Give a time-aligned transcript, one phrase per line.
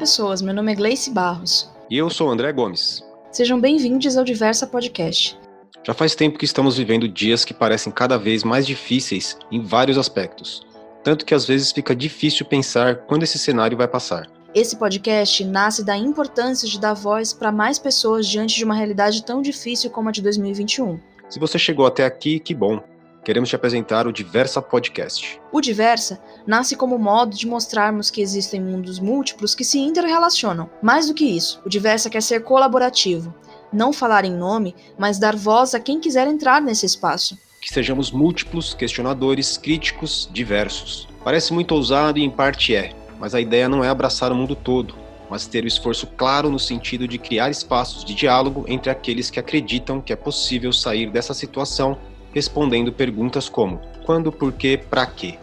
[0.00, 1.68] pessoas, meu nome é Gleice Barros.
[1.90, 3.04] E eu sou André Gomes.
[3.30, 5.38] Sejam bem-vindos ao Diversa Podcast.
[5.84, 9.98] Já faz tempo que estamos vivendo dias que parecem cada vez mais difíceis em vários
[9.98, 10.66] aspectos,
[11.04, 14.26] tanto que às vezes fica difícil pensar quando esse cenário vai passar.
[14.54, 19.22] Esse podcast nasce da importância de dar voz para mais pessoas diante de uma realidade
[19.22, 20.98] tão difícil como a de 2021.
[21.28, 22.82] Se você chegou até aqui, que bom!
[23.22, 25.38] Queremos te apresentar o Diversa Podcast.
[25.52, 30.70] O Diversa nasce como modo de mostrarmos que existem mundos múltiplos que se interrelacionam.
[30.82, 33.34] Mais do que isso, o Diversa quer ser colaborativo,
[33.70, 37.38] não falar em nome, mas dar voz a quem quiser entrar nesse espaço.
[37.60, 41.06] Que sejamos múltiplos, questionadores, críticos, diversos.
[41.22, 44.56] Parece muito ousado e em parte é, mas a ideia não é abraçar o mundo
[44.56, 44.94] todo,
[45.28, 49.38] mas ter o esforço claro no sentido de criar espaços de diálogo entre aqueles que
[49.38, 51.98] acreditam que é possível sair dessa situação
[52.32, 55.38] respondendo perguntas como quando, por quê, para quê.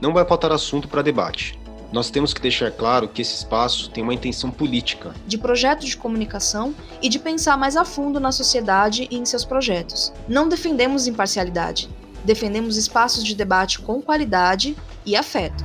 [0.00, 1.58] Não vai faltar assunto para debate.
[1.92, 5.96] Nós temos que deixar claro que esse espaço tem uma intenção política, de projeto de
[5.96, 10.12] comunicação e de pensar mais a fundo na sociedade e em seus projetos.
[10.26, 11.90] Não defendemos imparcialidade,
[12.24, 15.64] defendemos espaços de debate com qualidade e afeto.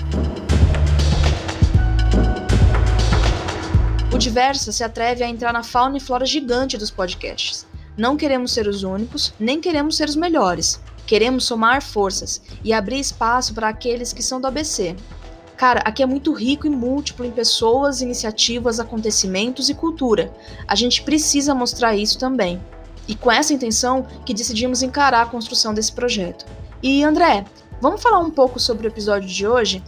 [4.13, 7.65] O Diversa se atreve a entrar na fauna e flora gigante dos podcasts
[7.97, 10.79] não queremos ser os únicos, nem queremos ser os melhores.
[11.07, 14.95] Queremos somar forças e abrir espaço para aqueles que são do ABC.
[15.57, 20.31] Cara, aqui é muito rico e múltiplo em pessoas, iniciativas, acontecimentos e cultura.
[20.67, 22.61] A gente precisa mostrar isso também.
[23.07, 26.45] E com essa intenção que decidimos encarar a construção desse projeto.
[26.83, 27.45] E André,
[27.81, 29.81] vamos falar um pouco sobre o episódio de hoje?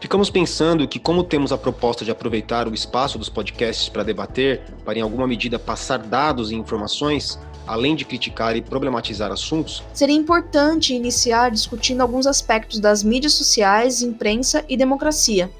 [0.00, 4.60] Ficamos pensando que, como temos a proposta de aproveitar o espaço dos podcasts para debater,
[4.84, 10.16] para em alguma medida passar dados e informações, além de criticar e problematizar assuntos, seria
[10.16, 15.50] importante iniciar discutindo alguns aspectos das mídias sociais, imprensa e democracia.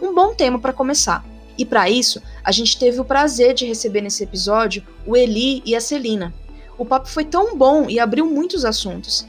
[0.00, 1.24] Um bom tema para começar.
[1.56, 5.74] E para isso, a gente teve o prazer de receber nesse episódio o Eli e
[5.74, 6.32] a Celina.
[6.78, 9.26] O papo foi tão bom e abriu muitos assuntos.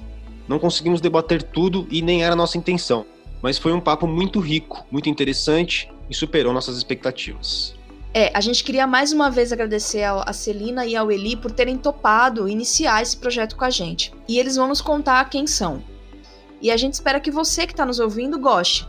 [0.47, 3.05] Não conseguimos debater tudo e nem era nossa intenção,
[3.41, 7.78] mas foi um papo muito rico, muito interessante e superou nossas expectativas.
[8.19, 11.77] É, a gente queria mais uma vez agradecer a Celina e ao Eli por terem
[11.77, 14.13] topado iniciar esse projeto com a gente.
[14.27, 15.81] E eles vão nos contar quem são.
[16.61, 18.85] E a gente espera que você que está nos ouvindo goste.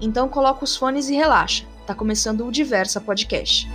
[0.00, 1.66] Então coloca os fones e relaxa.
[1.84, 3.68] Tá começando o Diversa Podcast.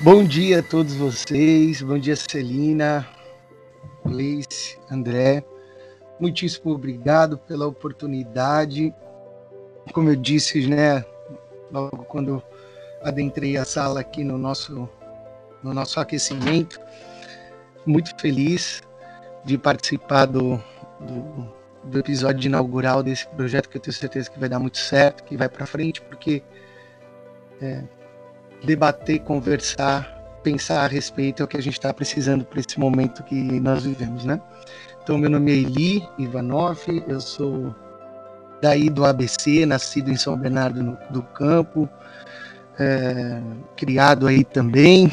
[0.00, 1.80] Bom dia a todos vocês.
[1.82, 3.21] Bom dia, Celina.
[4.12, 5.42] Gleice, André,
[6.20, 8.94] muitíssimo obrigado pela oportunidade.
[9.92, 11.04] Como eu disse, né,
[11.70, 12.42] logo quando
[13.02, 14.88] adentrei a sala aqui no nosso,
[15.62, 16.78] no nosso aquecimento,
[17.86, 18.82] muito feliz
[19.44, 20.62] de participar do,
[21.00, 21.52] do,
[21.84, 25.36] do episódio inaugural desse projeto, que eu tenho certeza que vai dar muito certo, que
[25.36, 26.42] vai para frente, porque
[27.60, 27.82] é,
[28.62, 33.22] debater, conversar pensar a respeito é o que a gente está precisando para esse momento
[33.22, 34.40] que nós vivemos, né?
[35.02, 37.74] Então, meu nome é Eli Ivanov, eu sou
[38.60, 41.88] daí do ABC, nascido em São Bernardo no, do Campo,
[42.78, 43.42] é,
[43.76, 45.12] criado aí também.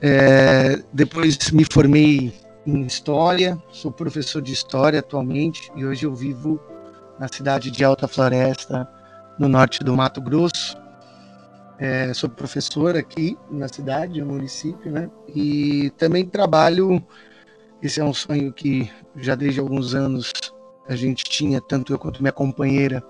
[0.00, 2.32] É, depois me formei
[2.66, 6.60] em História, sou professor de História atualmente e hoje eu vivo
[7.18, 8.88] na cidade de Alta Floresta,
[9.38, 10.79] no norte do Mato Grosso.
[11.80, 15.10] É, sou professor aqui na cidade, no município, né?
[15.34, 17.02] E também trabalho.
[17.82, 20.30] Esse é um sonho que já desde alguns anos
[20.86, 23.02] a gente tinha, tanto eu quanto minha companheira,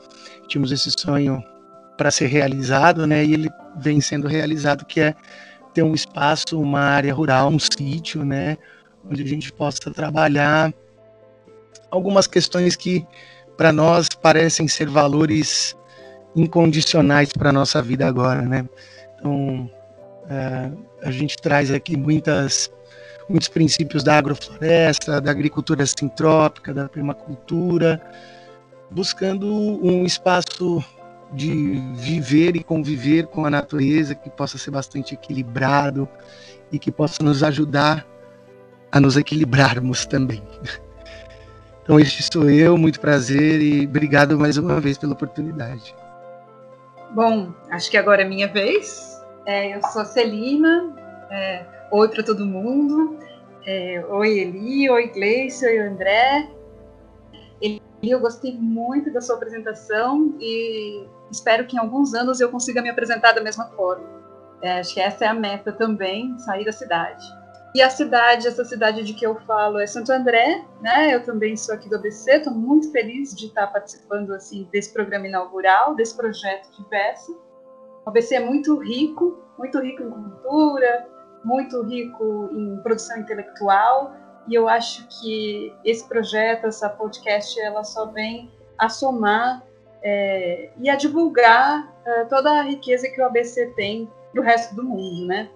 [0.47, 1.43] tínhamos esse sonho
[1.99, 3.25] para ser realizado, né?
[3.25, 5.17] E ele vem sendo realizado, que é
[5.75, 8.57] ter um espaço, uma área rural, um sítio, né?
[9.05, 10.73] Onde a gente possa trabalhar
[11.91, 13.05] algumas questões que
[13.57, 15.77] para nós parecem ser valores
[16.35, 18.69] incondicionais para a nossa vida agora, né?
[19.19, 19.71] Então,
[20.29, 20.71] é,
[21.03, 22.71] a gente traz aqui muitas,
[23.29, 28.01] muitos princípios da agrofloresta, da agricultura sintrópica, da permacultura,
[28.91, 30.85] buscando um espaço
[31.33, 36.09] de viver e conviver com a natureza que possa ser bastante equilibrado
[36.73, 38.07] e que possa nos ajudar
[38.91, 40.43] a nos equilibrarmos também.
[41.83, 45.95] Então, este sou eu, muito prazer e obrigado mais uma vez pela oportunidade.
[47.13, 49.21] Bom, acho que agora é minha vez.
[49.45, 50.95] É, eu sou Celina.
[51.31, 53.19] É, oi para todo mundo.
[53.67, 54.89] É, oi, Eli.
[54.89, 55.67] Oi, Gleice.
[55.67, 56.49] Oi, André.
[57.61, 62.81] Eli, eu gostei muito da sua apresentação e espero que em alguns anos eu consiga
[62.81, 64.09] me apresentar da mesma forma.
[64.63, 67.25] É, acho que essa é a meta também, sair da cidade.
[67.75, 71.15] E a cidade, essa cidade de que eu falo é Santo André, né?
[71.15, 75.29] Eu também sou aqui do ABC, estou muito feliz de estar participando assim desse programa
[75.29, 77.41] inaugural, desse projeto diverso.
[78.05, 81.07] O ABC é muito rico, muito rico em cultura,
[81.45, 84.15] muito rico em produção intelectual,
[84.49, 89.63] e eu acho que esse projeto, essa podcast, ela só vem a somar
[90.03, 94.75] é, e a divulgar é, toda a riqueza que o ABC tem para o resto
[94.75, 95.49] do mundo, né?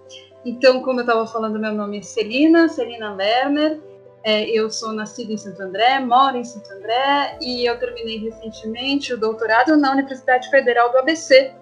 [0.45, 3.81] Então, como eu estava falando, meu nome é Celina, Celina Lerner,
[4.23, 9.13] é, eu sou nascida em Santo André, moro em Santo André e eu terminei recentemente
[9.13, 11.53] o doutorado na Universidade Federal do ABC,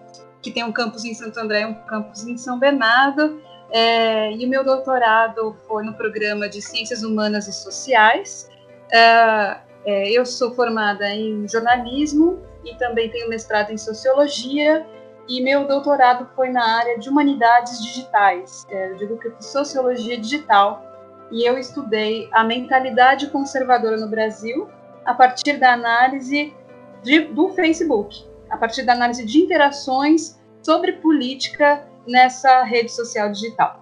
[0.41, 3.41] que tem um campus em Santo André e um campus em São Bernardo.
[3.69, 8.49] É, e o meu doutorado foi no programa de Ciências Humanas e Sociais.
[8.93, 14.85] É, é, eu sou formada em jornalismo e também tenho mestrado em sociologia.
[15.27, 18.65] E meu doutorado foi na área de humanidades digitais.
[18.69, 20.83] É, eu digo que sociologia digital.
[21.31, 24.69] E eu estudei a mentalidade conservadora no Brasil
[25.05, 26.53] a partir da análise
[27.01, 33.81] de, do Facebook, a partir da análise de interações sobre política nessa rede social digital.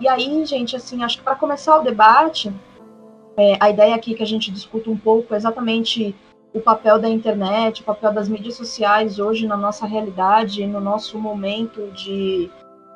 [0.00, 2.50] E aí, gente, assim, acho que para começar o debate,
[3.40, 6.14] é, a ideia aqui que a gente discuta um pouco é exatamente
[6.52, 11.18] o papel da internet, o papel das mídias sociais hoje na nossa realidade, no nosso
[11.18, 12.50] momento de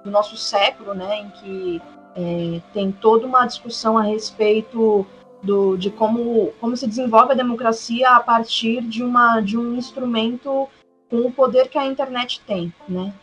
[0.05, 1.83] nosso século, né, em que
[2.15, 5.07] é, tem toda uma discussão a respeito
[5.43, 10.69] do, de como, como se desenvolve a democracia a partir de, uma, de um instrumento
[11.09, 13.15] com o poder que a internet tem, né?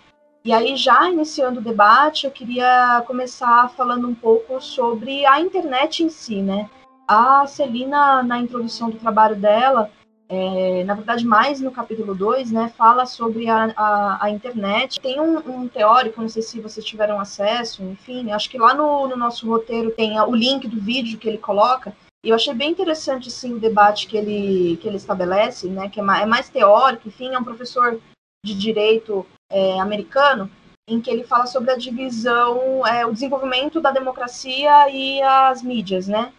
[0.43, 6.03] E aí, já iniciando o debate, eu queria começar falando um pouco sobre a internet
[6.03, 6.67] em si, né?
[7.13, 9.91] A Celina, na introdução do trabalho dela,
[10.29, 14.97] é, na verdade, mais no capítulo 2, né, fala sobre a, a, a internet.
[15.01, 19.09] Tem um, um, teórico, não sei se vocês tiveram acesso, enfim, acho que lá no,
[19.09, 21.93] no nosso roteiro tem o link do vídeo que ele coloca,
[22.23, 25.99] e eu achei bem interessante sim, o debate que ele, que ele estabelece, né, que
[25.99, 27.99] é mais, é mais teórico, enfim, é um professor
[28.45, 30.49] de direito é, americano,
[30.87, 36.07] em que ele fala sobre a divisão, é, o desenvolvimento da democracia e as mídias,
[36.07, 36.31] né?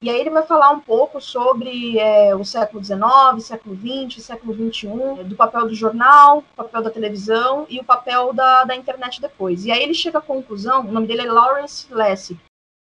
[0.00, 3.00] E aí ele vai falar um pouco sobre é, o século XIX,
[3.40, 8.62] século XX, século XXI, do papel do jornal, papel da televisão e o papel da,
[8.64, 9.64] da internet depois.
[9.64, 12.38] E aí ele chega à conclusão, o nome dele é Lawrence Lessig,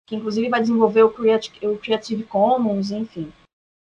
[0.06, 3.32] que inclusive vai desenvolver o Creative, o Creative Commons, enfim.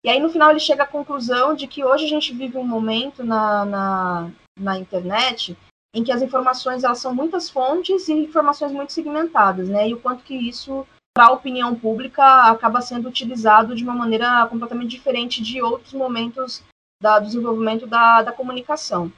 [0.04, 2.66] E aí, no final, ele chega à conclusão de que hoje a gente vive um
[2.66, 5.56] momento na, na, na internet
[5.94, 9.88] em que as informações elas são muitas fontes e informações muito segmentadas, né?
[9.88, 14.46] E o quanto que isso, para a opinião pública, acaba sendo utilizado de uma maneira
[14.46, 16.62] completamente diferente de outros momentos
[17.02, 19.12] da, do desenvolvimento da, da comunicação.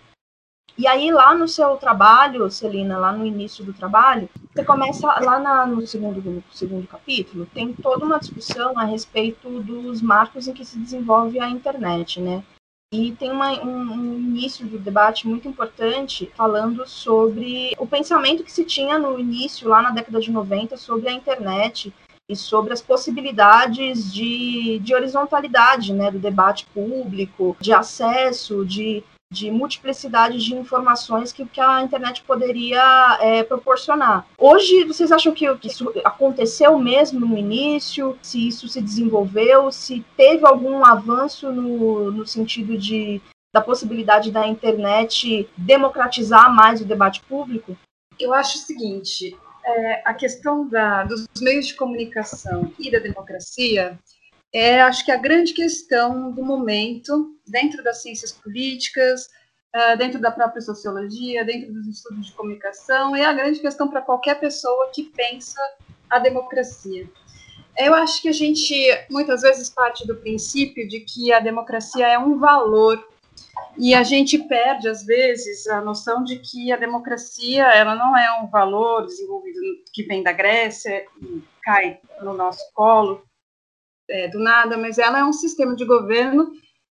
[0.76, 5.38] E aí, lá no seu trabalho, Celina, lá no início do trabalho, você começa, lá
[5.38, 10.54] na, no, segundo, no segundo capítulo, tem toda uma discussão a respeito dos marcos em
[10.54, 12.42] que se desenvolve a internet, né?
[12.92, 18.52] E tem uma, um, um, início do debate muito importante falando sobre o pensamento que
[18.52, 21.90] se tinha no início, lá na década de 90, sobre a internet
[22.28, 29.50] e sobre as possibilidades de, de horizontalidade né, do debate público, de acesso, de de
[29.50, 34.26] multiplicidade de informações que, que a internet poderia é, proporcionar.
[34.36, 38.18] Hoje, vocês acham que, que isso aconteceu mesmo no início?
[38.22, 39.72] Se isso se desenvolveu?
[39.72, 43.20] Se teve algum avanço no, no sentido de
[43.54, 47.76] da possibilidade da internet democratizar mais o debate público?
[48.18, 53.98] Eu acho o seguinte: é, a questão da, dos meios de comunicação e da democracia
[54.52, 59.28] é, acho que a grande questão do momento, dentro das ciências políticas,
[59.74, 64.02] uh, dentro da própria sociologia, dentro dos estudos de comunicação, é a grande questão para
[64.02, 65.60] qualquer pessoa que pensa
[66.10, 67.08] a democracia.
[67.78, 68.74] Eu acho que a gente
[69.10, 73.02] muitas vezes parte do princípio de que a democracia é um valor
[73.78, 78.42] e a gente perde às vezes a noção de que a democracia ela não é
[78.42, 79.58] um valor desenvolvido
[79.90, 83.24] que vem da Grécia e cai no nosso colo,
[84.12, 86.52] é, do nada, mas ela é um sistema de governo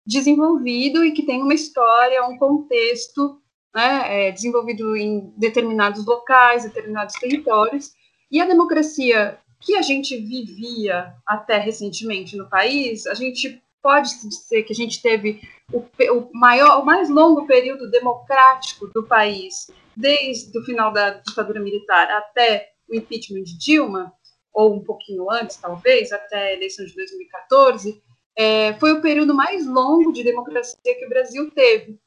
[0.05, 3.41] desenvolvido e que tem uma história, um contexto
[3.75, 7.93] né, é, desenvolvido em determinados locais, determinados territórios,
[8.31, 14.65] e a democracia que a gente vivia até recentemente no país, a gente pode dizer
[14.65, 15.41] que a gente teve
[15.73, 15.79] o,
[16.13, 22.11] o maior, o mais longo período democrático do país, desde o final da ditadura militar
[22.11, 24.13] até o impeachment de Dilma,
[24.55, 28.01] ou um pouquinho antes, talvez, até a eleição de 2014,
[28.37, 31.99] é, foi o período mais longo de democracia que o Brasil teve.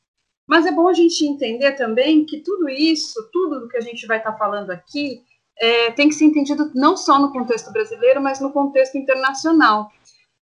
[0.48, 4.08] Mas é bom a gente entender também que tudo isso, tudo do que a gente
[4.08, 5.22] vai estar tá falando aqui,
[5.60, 9.92] é, tem que ser entendido não só no contexto brasileiro, mas no contexto internacional.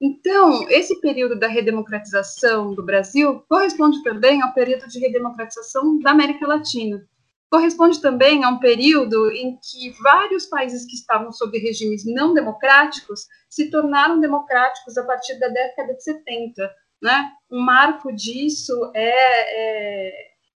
[0.00, 6.44] Então, esse período da redemocratização do Brasil corresponde também ao período de redemocratização da América
[6.44, 7.06] Latina.
[7.52, 13.26] Corresponde também a um período em que vários países que estavam sob regimes não democráticos
[13.50, 16.74] se tornaram democráticos a partir da década de 70.
[17.02, 17.30] Né?
[17.50, 20.14] Um marco disso é,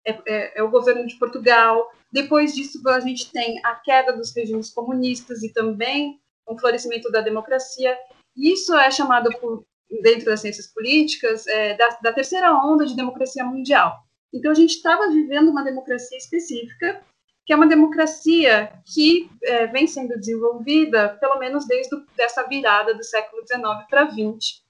[0.07, 1.91] é, é, é o governo de Portugal.
[2.13, 7.21] Depois disso, a gente tem a queda dos regimes comunistas e também o florescimento da
[7.21, 7.99] democracia.
[8.37, 9.67] Isso é chamado por,
[10.01, 13.99] dentro das ciências políticas é, da, da, terceira onda de democracia mundial.
[14.35, 17.01] Então a gente estava vivendo uma democracia específica,
[17.47, 23.05] que é uma democracia que é, vem sendo desenvolvida, pelo menos desde essa virada do
[23.05, 24.63] século XIX para XX.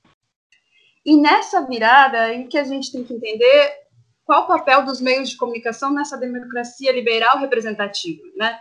[1.07, 3.85] E nessa virada em que a gente tem que entender
[4.25, 8.59] qual o papel dos meios de comunicação nessa democracia liberal representativa, né?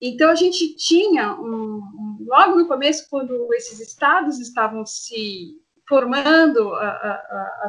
[0.00, 6.72] Então, a gente tinha, um, um, logo no começo, quando esses estados estavam se formando,
[6.74, 7.12] a, a,
[7.64, 7.68] a,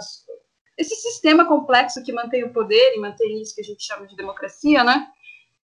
[0.82, 4.16] esse sistema complexo que mantém o poder e mantém isso que a gente chama de
[4.16, 5.08] democracia, né?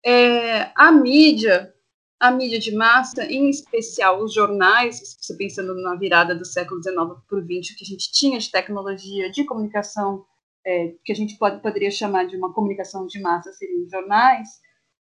[0.05, 1.73] É, a mídia,
[2.21, 6.97] a mídia de massa, em especial os jornais, você pensando na virada do século XIX
[7.29, 10.25] para o XX, que a gente tinha de tecnologia, de comunicação,
[10.67, 14.49] é, que a gente pode, poderia chamar de uma comunicação de massa, seriam jornais,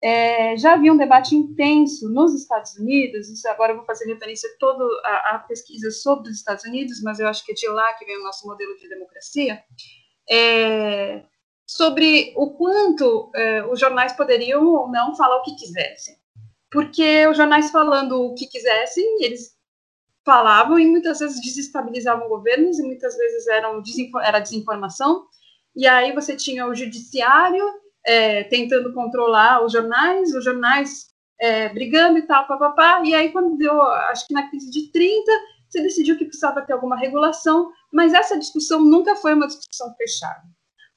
[0.03, 4.50] é, já havia um debate intenso nos Estados Unidos, isso agora eu vou fazer referência
[4.50, 7.67] a toda a, a, pesquisa sobre os Estados Unidos, mas eu acho que é de
[7.67, 9.63] lá que vem o nosso modelo de democracia,
[10.29, 11.24] é,
[11.67, 16.15] sobre o quanto é, os jornais poderiam ou não falar o que quisessem.
[16.72, 19.55] Porque os jornais falando o que quisessem, eles
[20.25, 23.81] falavam e muitas vezes desestabilizavam governos e muitas vezes eram
[24.24, 25.25] era desinformação.
[25.75, 27.65] E aí você tinha o judiciário
[28.05, 33.01] é, tentando controlar os jornais, os jornais é, brigando e tal, papapá.
[33.03, 35.31] E aí, quando deu, acho que na crise de 30,
[35.67, 40.43] você decidiu que precisava ter alguma regulação, mas essa discussão nunca foi uma discussão fechada.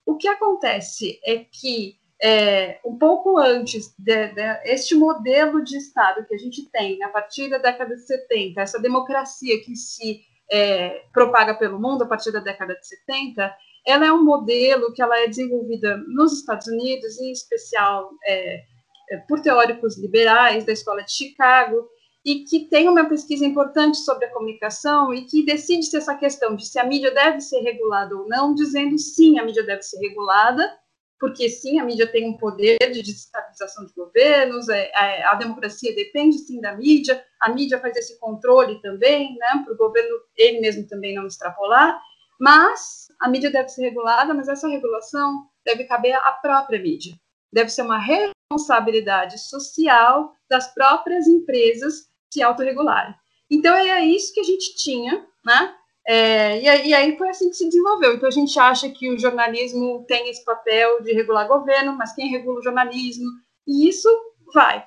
[0.04, 6.34] O que acontece é que, é, um pouco antes de, de, modelo de Estado que
[6.34, 11.54] a gente tem, a partir da década de 70, essa democracia que se é, propaga
[11.54, 13.54] pelo mundo a partir da década de 70,
[13.86, 18.62] ela é um modelo que ela é desenvolvida nos Estados Unidos, em especial é,
[19.10, 21.88] é, por teóricos liberais da Escola de Chicago,
[22.24, 26.56] e que tem uma pesquisa importante sobre a comunicação e que decide se essa questão
[26.56, 29.98] de se a mídia deve ser regulada ou não, dizendo sim, a mídia deve ser
[29.98, 30.74] regulada,
[31.20, 35.94] porque sim, a mídia tem um poder de desestabilização de governos, é, a, a, democracia
[35.94, 40.60] depende sim da mídia, a mídia faz esse controle também, né, para o governo ele
[40.60, 42.00] mesmo também não extrapolar,
[42.40, 47.14] mas a mídia deve ser regulada, mas essa regulação deve caber à própria mídia.
[47.52, 53.14] Deve ser uma responsabilidade social das próprias empresas se autorregularem.
[53.50, 55.74] Então, é isso que a gente tinha, né?
[56.06, 58.14] É, e, aí foi assim que se desenvolveu.
[58.14, 62.30] Então, a gente acha que o jornalismo tem esse papel de regular governo, mas quem
[62.30, 63.26] regula o jornalismo?
[63.66, 64.08] E isso
[64.52, 64.84] vai.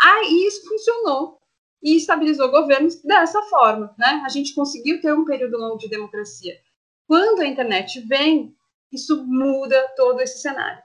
[0.00, 1.38] Aí isso funcionou
[1.82, 4.22] e estabilizou governos dessa forma, né?
[4.24, 6.58] A gente conseguiu ter um período longo de democracia.
[7.06, 8.54] Quando a internet vem,
[8.92, 10.82] isso muda todo esse cenário.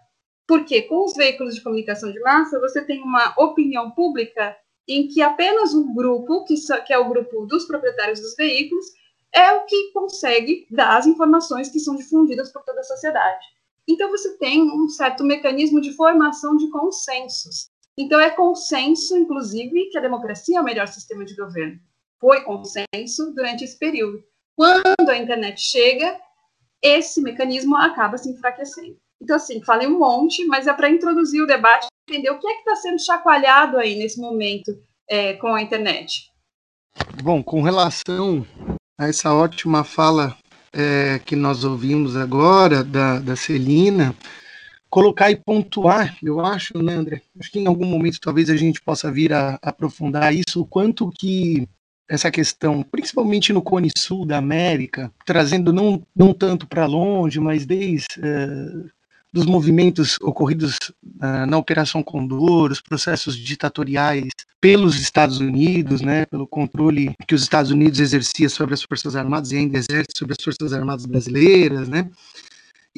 [0.48, 4.58] Porque com os veículos de comunicação de massa, você tem uma opinião pública
[4.88, 8.86] em que apenas um grupo, que, que é o grupo dos proprietários dos veículos,
[9.32, 13.46] é o que consegue dar as informações que são difundidas por toda a sociedade.
[13.88, 17.70] Então, você tem um certo mecanismo de formação de consensos.
[17.98, 21.80] Então, é consenso, inclusive, que a democracia é o melhor sistema de governo.
[22.20, 24.24] Foi consenso durante esse período.
[24.60, 26.20] Quando a internet chega,
[26.84, 28.98] esse mecanismo acaba se enfraquecendo.
[29.22, 32.54] Então, assim, falei um monte, mas é para introduzir o debate, entender o que é
[32.56, 34.78] que está sendo chacoalhado aí nesse momento
[35.10, 36.30] é, com a internet.
[37.24, 38.46] Bom, com relação
[39.00, 40.38] a essa ótima fala
[40.74, 44.14] é, que nós ouvimos agora da, da Celina,
[44.90, 47.22] colocar e pontuar, eu acho, né, André?
[47.40, 50.68] Acho que em algum momento talvez a gente possa vir a, a aprofundar isso, o
[50.68, 51.66] quanto que
[52.10, 57.68] essa questão, principalmente no Cone Sul da América, trazendo não, não tanto para longe, mas
[57.68, 58.90] desde uh,
[59.32, 66.48] dos movimentos ocorridos uh, na Operação Condor, os processos ditatoriais pelos Estados Unidos, né, pelo
[66.48, 70.44] controle que os Estados Unidos exercia sobre as Forças Armadas e ainda exerce sobre as
[70.44, 72.10] Forças Armadas brasileiras, né,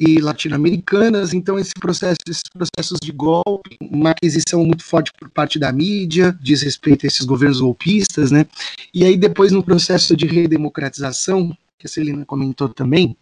[0.04, 5.58] e latino-americanas, então esse processo, esses processos de golpe, uma aquisição muito forte por parte
[5.58, 8.44] da mídia, diz respeito a esses governos golpistas, né?
[8.92, 13.16] E aí depois no processo de redemocratização, que a Celina comentou também,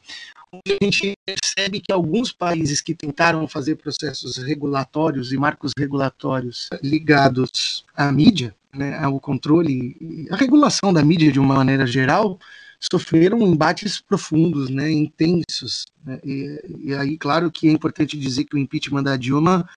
[0.52, 7.84] a gente percebe que alguns países que tentaram fazer processos regulatórios e marcos regulatórios ligados
[7.94, 12.38] à mídia, né, ao controle, à regulação da mídia de uma maneira geral,
[12.80, 15.86] sofreram embates profundos, né, intensos.
[16.04, 19.68] Né, e, e, aí, claro que é importante dizer que o impeachment da Dilma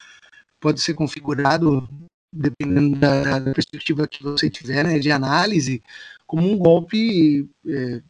[0.60, 1.88] pode ser configurado,
[2.32, 5.84] dependendo da, da perspectiva que você tiver né, de análise,
[6.26, 8.02] como um golpe é,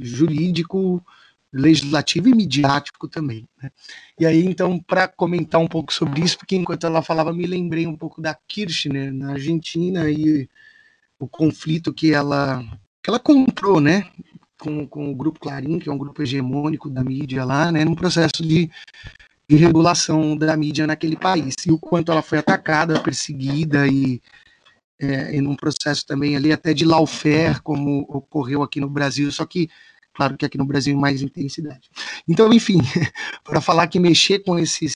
[0.00, 1.02] jurídico,
[1.50, 3.48] legislativo e midiático também.
[3.62, 3.70] Né?
[4.18, 7.86] E aí, então, para comentar um pouco sobre isso, porque enquanto ela falava, me lembrei
[7.86, 10.48] um pouco da Kirchner na Argentina e
[11.18, 12.62] o conflito que ela
[13.02, 14.10] que ela comprou, né,
[14.64, 17.94] com, com o grupo Clarim, que é um grupo hegemônico da mídia lá, né, num
[17.94, 18.70] processo de,
[19.48, 21.54] de regulação da mídia naquele país.
[21.66, 24.22] E o quanto ela foi atacada, perseguida e
[24.98, 29.44] é, em um processo também ali até de lawfare, como ocorreu aqui no Brasil, só
[29.44, 29.68] que
[30.14, 31.90] Claro que aqui no Brasil mais intensidade.
[32.28, 32.78] Então, enfim,
[33.42, 34.94] para falar que mexer com esses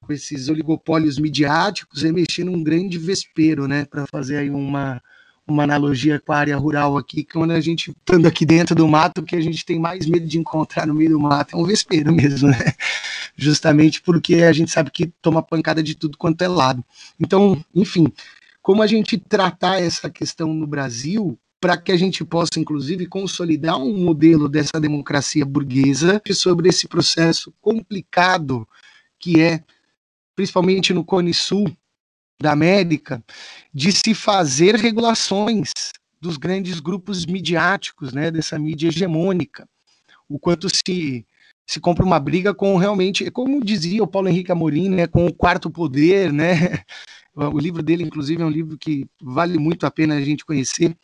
[0.00, 3.84] com esses oligopólios midiáticos é mexer num grande vespeiro, né?
[3.84, 5.02] Para fazer aí uma,
[5.46, 8.88] uma analogia com a área rural aqui, que quando a gente estando aqui dentro do
[8.88, 11.64] mato, que a gente tem mais medo de encontrar no meio do mato é um
[11.64, 12.74] vespeiro mesmo, né?
[13.36, 16.84] Justamente porque a gente sabe que toma pancada de tudo quanto é lado.
[17.20, 18.12] Então, enfim,
[18.60, 23.78] como a gente tratar essa questão no Brasil para que a gente possa, inclusive, consolidar
[23.78, 28.66] um modelo dessa democracia burguesa sobre esse processo complicado
[29.18, 29.62] que é,
[30.34, 31.70] principalmente no Cone Sul
[32.40, 33.22] da América,
[33.72, 35.72] de se fazer regulações
[36.20, 39.68] dos grandes grupos midiáticos, né, dessa mídia hegemônica.
[40.28, 41.24] O quanto se
[41.66, 45.34] se compra uma briga com realmente, como dizia o Paulo Henrique Amorim, né, com o
[45.34, 46.52] quarto poder, né?
[47.38, 50.96] O livro dele, inclusive, é um livro que vale muito a pena a gente conhecer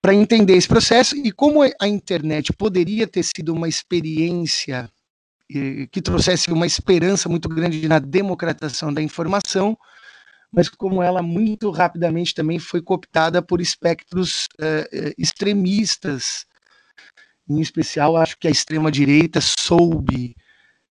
[0.00, 4.90] para entender esse processo e como a internet poderia ter sido uma experiência
[5.54, 9.76] eh, que trouxesse uma esperança muito grande na democratização da informação,
[10.52, 16.46] mas como ela muito rapidamente também foi cooptada por espectros uh, extremistas.
[17.48, 20.36] Em especial, acho que a extrema-direita soube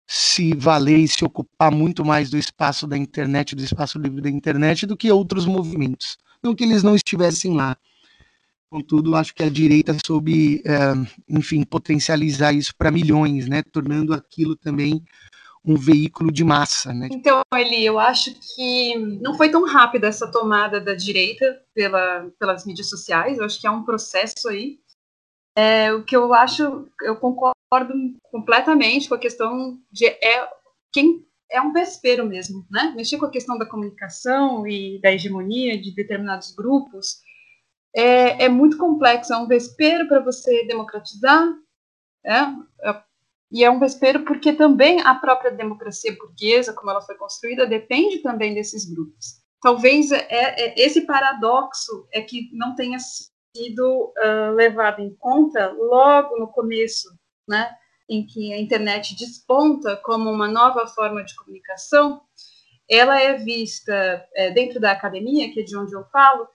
[0.07, 4.31] se valer e se ocupar muito mais do espaço da internet, do espaço livre da
[4.31, 6.16] internet, do que outros movimentos.
[6.42, 7.77] Não que eles não estivessem lá,
[8.71, 10.92] Contudo, acho que a direita soube, é,
[11.27, 15.03] enfim, potencializar isso para milhões, né, tornando aquilo também
[15.64, 16.92] um veículo de massa.
[16.92, 17.09] Né?
[17.11, 22.64] Então, Eli, eu acho que não foi tão rápida essa tomada da direita pela, pelas
[22.64, 24.79] mídias sociais, eu acho que é um processo aí.
[25.57, 27.92] É, o que eu acho, eu concordo
[28.31, 30.49] completamente com a questão de é,
[30.92, 32.92] quem é um vespeiro mesmo, né?
[32.97, 37.23] Mexer com a questão da comunicação e da hegemonia de determinados grupos
[37.94, 41.49] é, é muito complexo, é um vespeiro para você democratizar,
[42.25, 42.40] é,
[42.83, 43.03] é,
[43.51, 48.19] e é um vespeiro porque também a própria democracia burguesa, como ela foi construída, depende
[48.19, 49.41] também desses grupos.
[49.61, 56.39] Talvez é, é esse paradoxo é que não tenha sido uh, levado em conta logo
[56.39, 57.09] no começo,
[57.49, 57.71] né,
[58.09, 62.21] em que a internet desponta como uma nova forma de comunicação,
[62.89, 66.49] ela é vista é, dentro da academia, que é de onde eu falo,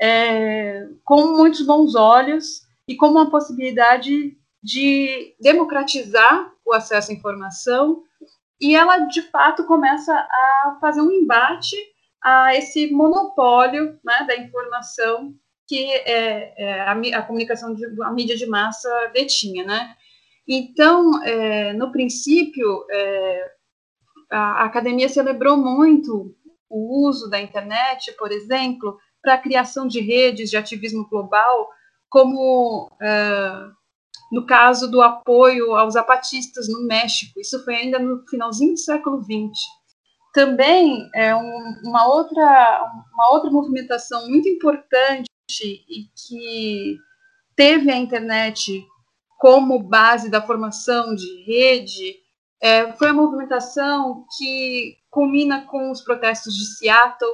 [0.00, 8.02] é, com muitos bons olhos e como uma possibilidade de democratizar o acesso à informação
[8.60, 11.76] e ela de fato começa a fazer um embate
[12.22, 15.34] a esse monopólio né, da informação
[15.66, 19.96] que é, é, a, a, comunicação de, a mídia de massa detinha, né?
[20.46, 23.52] Então, é, no princípio, é,
[24.30, 26.34] a, a academia celebrou muito
[26.68, 31.68] o uso da internet, por exemplo, para a criação de redes de ativismo global,
[32.08, 33.79] como uh,
[34.30, 37.40] no caso do apoio aos zapatistas no México.
[37.40, 39.58] Isso foi ainda no finalzinho do século XX.
[40.32, 45.26] Também é um, uma, outra, uma outra movimentação muito importante
[45.60, 46.96] e que
[47.56, 48.86] teve a internet
[49.38, 52.20] como base da formação de rede
[52.62, 57.30] é, foi a movimentação que culmina com os protestos de Seattle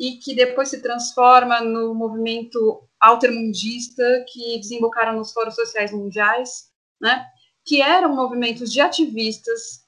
[0.00, 7.26] e que depois se transforma no movimento altermundista que desembocaram nos fóruns sociais mundiais, né,
[7.66, 9.84] que eram movimentos de ativistas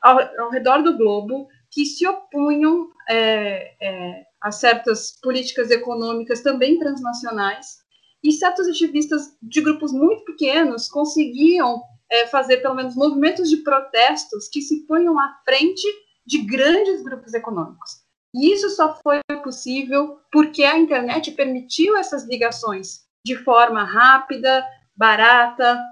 [0.00, 6.78] ao, ao redor do globo que se opunham é, é, a certas políticas econômicas também
[6.78, 7.78] transnacionais
[8.22, 14.48] e certos ativistas de grupos muito pequenos conseguiam é, fazer pelo menos movimentos de protestos
[14.48, 15.86] que se ponham à frente
[16.24, 18.05] de grandes grupos econômicos.
[18.36, 24.62] E isso só foi possível porque a internet permitiu essas ligações de forma rápida,
[24.94, 25.82] barata.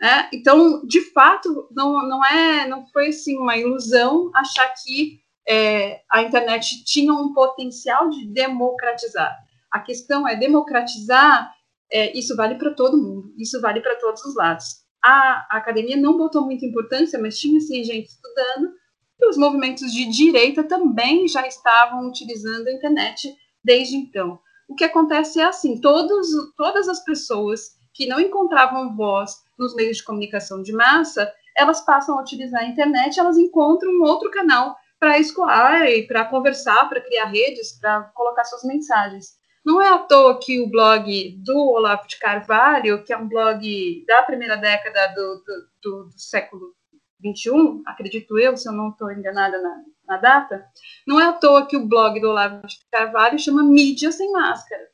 [0.00, 0.30] Né?
[0.32, 6.22] Então, de fato, não, não, é, não foi assim, uma ilusão achar que é, a
[6.22, 9.36] internet tinha um potencial de democratizar.
[9.70, 11.52] A questão é democratizar,
[11.92, 14.64] é, isso vale para todo mundo, isso vale para todos os lados.
[15.02, 18.72] A, a, academia não botou muita importância, mas tinha sim gente estudando,
[19.20, 24.38] e os movimentos de direita também já estavam utilizando a internet desde então.
[24.68, 29.98] O que acontece é assim: todos, todas as pessoas que não encontravam voz nos meios
[29.98, 34.76] de comunicação de massa, elas passam a utilizar a internet, elas encontram um outro canal
[34.98, 39.38] para escoar e para conversar, para criar redes, para colocar suas mensagens.
[39.64, 44.04] Não é à toa que o blog do Olavo de Carvalho, que é um blog
[44.06, 46.74] da primeira década do, do, do, do século
[47.22, 50.64] 21, acredito eu, se eu não estou enganada na, na, data,
[51.06, 54.88] não é à toa que o blog do Olavo de Carvalho chama Mídia Sem Máscara.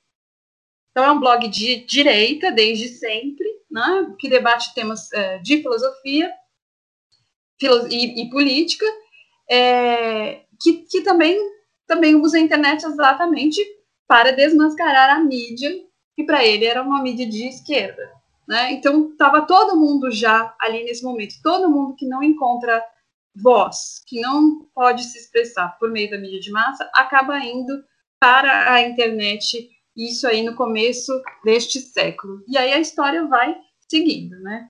[0.90, 6.32] Então, é um blog de direita, desde sempre, né, que debate temas é, de filosofia
[7.58, 8.86] filo e, e, política,
[9.50, 11.38] é, que, que também,
[11.86, 13.60] também usa a internet exatamente
[14.06, 15.70] para desmascarar a mídia,
[16.14, 18.10] que para ele era uma mídia de esquerda.
[18.48, 18.72] Né?
[18.72, 22.82] Então, estava todo mundo já ali nesse momento, todo mundo que não encontra
[23.34, 27.72] voz, que não pode se expressar por meio da mídia de massa, acaba indo
[28.20, 31.12] para a internet, isso aí no começo
[31.44, 32.42] deste século.
[32.48, 33.56] E aí a história vai
[33.88, 34.68] seguindo, né?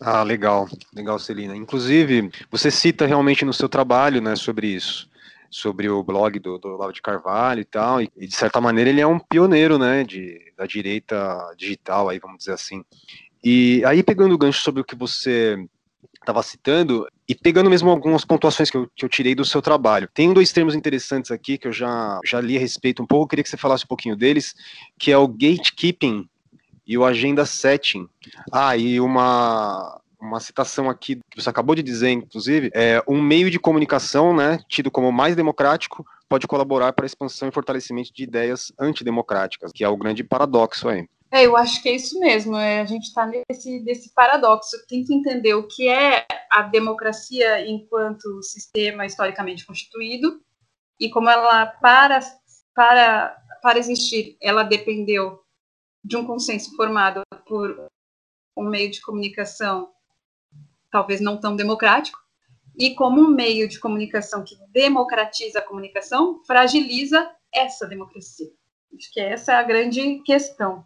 [0.00, 1.56] Ah, legal, legal, Celina.
[1.56, 5.11] Inclusive, você cita realmente no seu trabalho, né, sobre isso
[5.52, 8.88] sobre o blog do, do Olavo de Carvalho e tal, e, e, de certa maneira
[8.88, 12.82] ele é um pioneiro, né, de, da direita digital, aí vamos dizer assim.
[13.44, 15.58] E aí pegando o gancho sobre o que você
[16.20, 20.08] estava citando, e pegando mesmo algumas pontuações que eu, que eu tirei do seu trabalho.
[20.14, 23.28] Tem dois termos interessantes aqui que eu já, já li a respeito um pouco, eu
[23.28, 24.54] queria que você falasse um pouquinho deles,
[24.98, 26.28] que é o gatekeeping
[26.86, 28.08] e o agenda setting.
[28.52, 33.50] Ah, e uma, uma citação aqui que você acabou de dizer, inclusive, é um meio
[33.50, 38.22] de comunicação, né, tido como mais democrático, pode colaborar para a expansão e fortalecimento de
[38.22, 41.08] ideias antidemocráticas, que é o grande paradoxo aí.
[41.30, 42.56] É, eu acho que é isso mesmo.
[42.56, 44.76] É, a gente está nesse, nesse paradoxo.
[44.86, 50.40] Tem que entender o que é a democracia enquanto sistema historicamente constituído
[51.00, 52.20] e como ela, para,
[52.74, 55.40] para, para existir, ela dependeu
[56.04, 57.88] de um consenso formado por
[58.56, 59.88] um meio de comunicação
[60.92, 62.18] talvez não tão democrático,
[62.78, 68.48] e como um meio de comunicação que democratiza a comunicação, fragiliza essa democracia.
[68.96, 70.84] Acho que essa é a grande questão.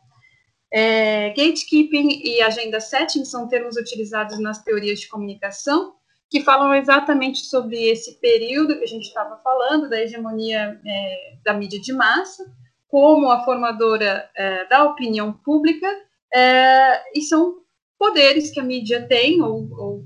[0.73, 5.95] É, gatekeeping e agenda setting são termos utilizados nas teorias de comunicação
[6.29, 11.55] que falam exatamente sobre esse período que a gente estava falando, da hegemonia é, da
[11.55, 12.45] mídia de massa,
[12.89, 15.87] como a formadora é, da opinião pública,
[16.35, 17.59] é, e são
[17.99, 20.05] poderes que a mídia tem, ou, ou,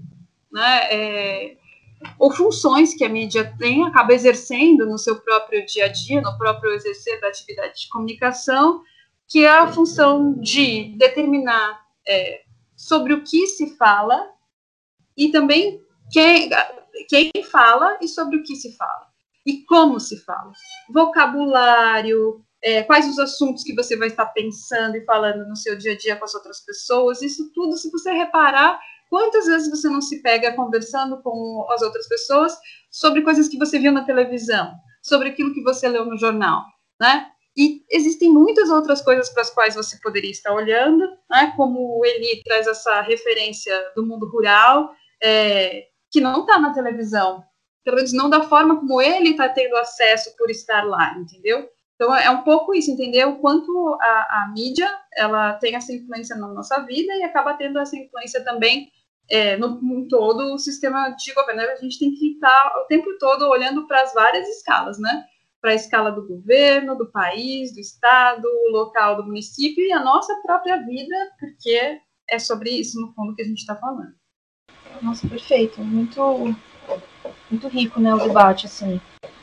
[0.52, 1.56] né, é,
[2.18, 6.36] ou funções que a mídia tem, acaba exercendo no seu próprio dia a dia, no
[6.38, 8.82] próprio exercer da atividade de comunicação,
[9.28, 12.42] que é a função de determinar é,
[12.76, 14.28] sobre o que se fala
[15.16, 16.50] e também quem,
[17.08, 19.10] quem fala e sobre o que se fala
[19.46, 20.52] e como se fala.
[20.92, 25.92] Vocabulário, é, quais os assuntos que você vai estar pensando e falando no seu dia
[25.92, 30.00] a dia com as outras pessoas, isso tudo, se você reparar, quantas vezes você não
[30.00, 32.56] se pega conversando com as outras pessoas
[32.90, 36.64] sobre coisas que você viu na televisão, sobre aquilo que você leu no jornal,
[37.00, 37.30] né?
[37.56, 41.52] E existem muitas outras coisas para as quais você poderia estar olhando, né?
[41.56, 47.42] Como o Eli traz essa referência do mundo rural, é, que não está na televisão,
[47.84, 51.68] pelo menos não da forma como ele está tendo acesso por estar lá, entendeu?
[52.00, 56.34] Então é um pouco isso, entender o quanto a, a, mídia ela tem essa influência
[56.34, 58.90] na nossa vida e acaba tendo essa influência também
[59.28, 61.60] é, no, no, todo o sistema de governo.
[61.60, 65.26] A gente tem que estar o tempo todo olhando para as várias escalas, né?
[65.60, 70.34] Para a escala do governo, do país, do estado, local, do município e a nossa
[70.40, 74.14] própria vida, porque é sobre isso no fundo que a gente está falando.
[75.02, 76.56] Nossa, perfeito, muito
[77.50, 79.00] muito rico, né, o debate assim.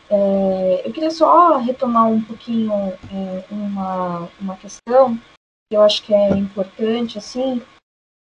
[0.09, 2.71] É, eu queria só retomar um pouquinho
[3.11, 5.15] é, uma, uma questão
[5.69, 7.61] que eu acho que é importante, assim,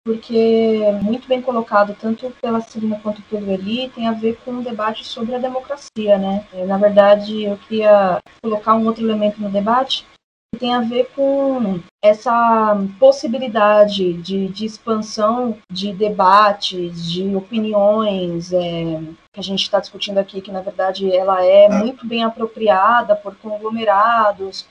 [0.05, 4.51] porque é muito bem colocado, tanto pela Celina quanto pelo Eli, tem a ver com
[4.51, 6.47] um debate sobre a democracia, né?
[6.53, 10.05] É, na verdade, eu queria colocar um outro elemento no debate,
[10.53, 19.01] que tem a ver com essa possibilidade de, de expansão de debates, de opiniões, é,
[19.33, 23.35] que a gente está discutindo aqui, que na verdade ela é muito bem apropriada por
[23.35, 24.67] conglomerados,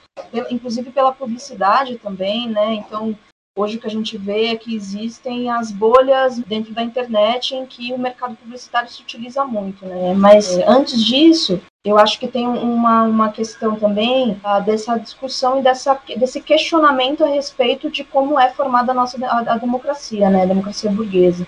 [0.50, 2.74] inclusive pela publicidade também, né?
[2.74, 3.18] Então,
[3.54, 7.66] Hoje o que a gente vê é que existem as bolhas dentro da internet em
[7.66, 10.14] que o mercado publicitário se utiliza muito, né?
[10.14, 10.66] Mas é.
[10.66, 16.00] antes disso, eu acho que tem uma, uma questão também ah, dessa discussão e dessa,
[16.16, 20.44] desse questionamento a respeito de como é formada a nossa a, a democracia, né?
[20.44, 21.46] A democracia burguesa.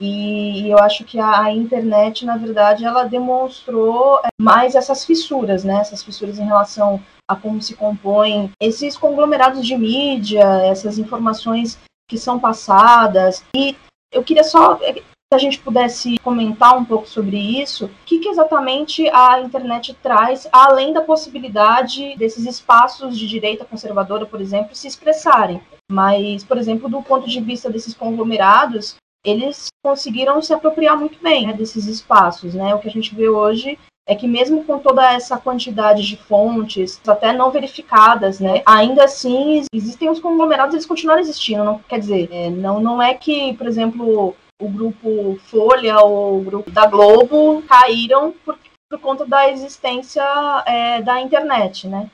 [0.00, 5.62] E, e eu acho que a, a, internet, na verdade, ela demonstrou mais essas fissuras,
[5.62, 5.80] né?
[5.80, 12.18] Essas fissuras em relação a como se compõem esses conglomerados de mídia, essas informações que
[12.18, 13.44] são passadas.
[13.54, 13.76] E
[14.12, 18.18] eu queria só é, se a gente pudesse comentar um pouco sobre isso, o que,
[18.18, 24.74] que, exatamente a internet traz, além da possibilidade desses espaços de direita conservadora, por exemplo,
[24.74, 25.62] se expressarem.
[25.88, 31.46] Mas, por exemplo, do ponto de vista desses conglomerados, eles conseguiram se apropriar muito bem
[31.46, 32.54] né, desses espaços.
[32.54, 32.74] Né?
[32.74, 37.00] O que a gente vê hoje é que mesmo com toda essa quantidade de fontes,
[37.06, 41.62] até não verificadas, né, ainda assim existem os conglomerados, eles continuam existindo.
[41.62, 46.42] Não, quer dizer, é, não, não é que, por exemplo, o grupo Folha ou o
[46.42, 48.58] grupo da Globo caíram por,
[48.90, 50.24] por conta da existência
[50.66, 52.10] é, da internet, né?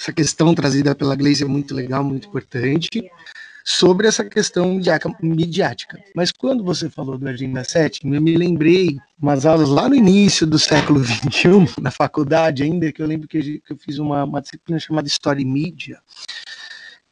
[0.00, 3.10] Essa questão trazida pela Gleice é muito legal, muito importante
[3.64, 4.78] sobre essa questão
[5.22, 5.98] midiática.
[6.14, 10.46] Mas quando você falou do Agenda 7, eu me lembrei umas aulas lá no início
[10.46, 14.78] do século XXI, na faculdade ainda, que eu lembro que eu fiz uma, uma disciplina
[14.78, 15.98] chamada História e Mídia,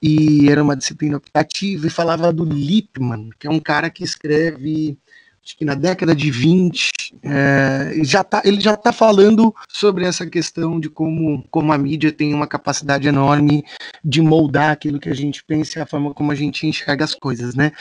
[0.03, 4.99] e era uma disciplina optativa, e falava do Lippmann, que é um cara que escreve
[5.45, 6.91] acho que na década de 20,
[7.23, 12.13] é, já tá, ele já está falando sobre essa questão de como, como a mídia
[12.13, 13.65] tem uma capacidade enorme
[14.05, 17.15] de moldar aquilo que a gente pensa e a forma como a gente enxerga as
[17.15, 17.73] coisas, né?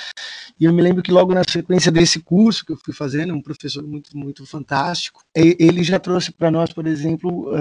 [0.59, 3.41] E eu me lembro que logo na sequência desse curso que eu fui fazendo, um
[3.41, 7.51] professor muito, muito fantástico, ele já trouxe para nós, por exemplo,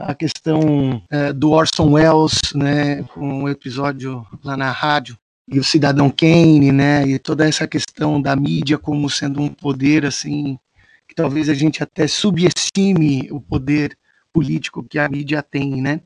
[0.00, 5.16] a questão é, do Orson Welles, né, com um episódio lá na rádio,
[5.48, 10.04] e o cidadão Kane, né, e toda essa questão da mídia como sendo um poder
[10.04, 10.58] assim
[11.06, 13.96] que talvez a gente até subestime o poder
[14.32, 16.00] político que a mídia tem, né?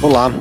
[0.00, 0.32] Olá,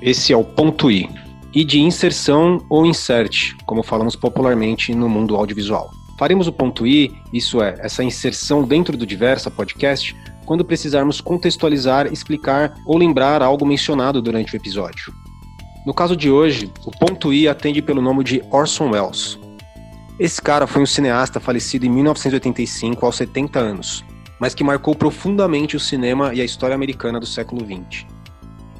[0.00, 1.10] esse é o Ponto I,
[1.52, 5.97] e de inserção ou insert, como falamos popularmente no mundo audiovisual.
[6.18, 12.12] Faremos o ponto I, isso é, essa inserção dentro do Diversa Podcast, quando precisarmos contextualizar,
[12.12, 15.14] explicar ou lembrar algo mencionado durante o episódio.
[15.86, 19.38] No caso de hoje, o ponto I atende pelo nome de Orson Welles.
[20.18, 24.04] Esse cara foi um cineasta falecido em 1985 aos 70 anos,
[24.40, 28.04] mas que marcou profundamente o cinema e a história americana do século XX.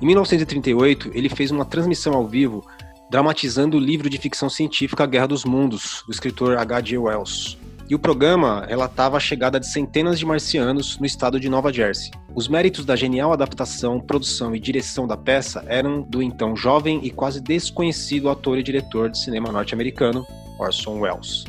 [0.03, 2.65] Em 1938, ele fez uma transmissão ao vivo
[3.11, 6.99] dramatizando o livro de ficção científica Guerra dos Mundos, do escritor H.G.
[6.99, 7.59] Wells.
[7.89, 12.11] E o programa relatava a chegada de centenas de marcianos no estado de Nova Jersey.
[12.35, 17.11] Os méritos da genial adaptação, produção e direção da peça eram do então jovem e
[17.11, 20.27] quase desconhecido ator e diretor de cinema norte-americano,
[20.61, 21.45] Orson Welles.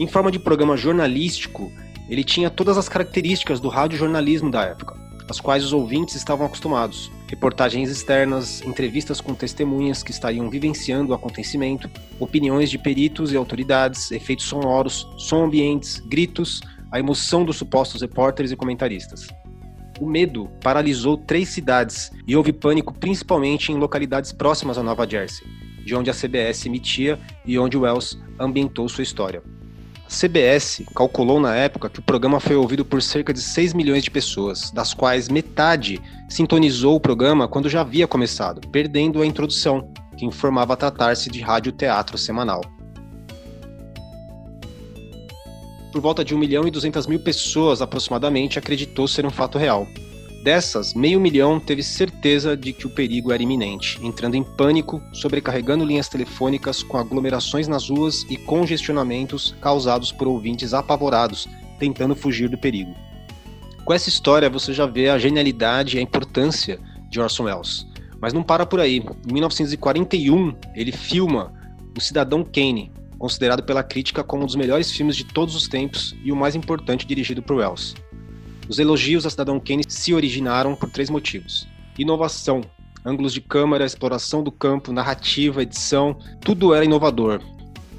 [0.00, 1.70] Em forma de programa jornalístico,
[2.08, 7.10] ele tinha todas as características do radiojornalismo da época às quais os ouvintes estavam acostumados.
[7.26, 14.10] Reportagens externas, entrevistas com testemunhas que estariam vivenciando o acontecimento, opiniões de peritos e autoridades,
[14.10, 16.60] efeitos sonoros, som ambientes, gritos,
[16.92, 19.26] a emoção dos supostos repórteres e comentaristas.
[20.00, 25.46] O medo paralisou três cidades e houve pânico principalmente em localidades próximas a Nova Jersey,
[25.84, 29.42] de onde a CBS emitia e onde Wells ambientou sua história.
[30.14, 34.10] CBS calculou na época que o programa foi ouvido por cerca de 6 milhões de
[34.10, 40.24] pessoas, das quais metade sintonizou o programa quando já havia começado, perdendo a introdução, que
[40.24, 42.60] informava tratar-se de rádio-teatro semanal.
[45.90, 49.86] Por volta de 1 milhão e 200 mil pessoas aproximadamente acreditou ser um fato real,
[50.44, 55.86] Dessas, meio milhão teve certeza de que o perigo era iminente, entrando em pânico, sobrecarregando
[55.86, 62.58] linhas telefônicas com aglomerações nas ruas e congestionamentos causados por ouvintes apavorados, tentando fugir do
[62.58, 62.94] perigo.
[63.86, 66.78] Com essa história, você já vê a genialidade e a importância
[67.08, 67.86] de Orson Welles.
[68.20, 69.02] Mas não para por aí.
[69.26, 71.54] Em 1941, ele filma
[71.96, 76.14] O Cidadão Kane, considerado pela crítica como um dos melhores filmes de todos os tempos
[76.22, 77.94] e o mais importante dirigido por Welles.
[78.68, 82.62] Os elogios a Cidadão Kane se originaram por três motivos: inovação,
[83.04, 87.40] ângulos de câmera, exploração do campo, narrativa, edição, tudo era inovador.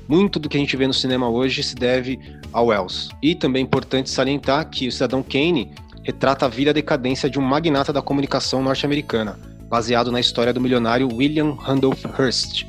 [0.07, 2.19] Muito do que a gente vê no cinema hoje se deve
[2.51, 3.09] ao Wells.
[3.21, 5.71] E também é importante salientar que o Cidadão Kane
[6.03, 10.53] retrata a vida e a decadência de um magnata da comunicação norte-americana, baseado na história
[10.53, 12.65] do milionário William Randolph Hearst.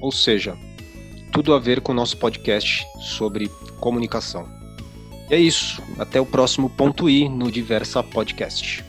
[0.00, 0.56] Ou seja,
[1.32, 4.59] tudo a ver com o nosso podcast sobre comunicação.
[5.30, 5.80] E é isso.
[5.96, 8.84] Até o próximo ponto I no Diversa Podcast.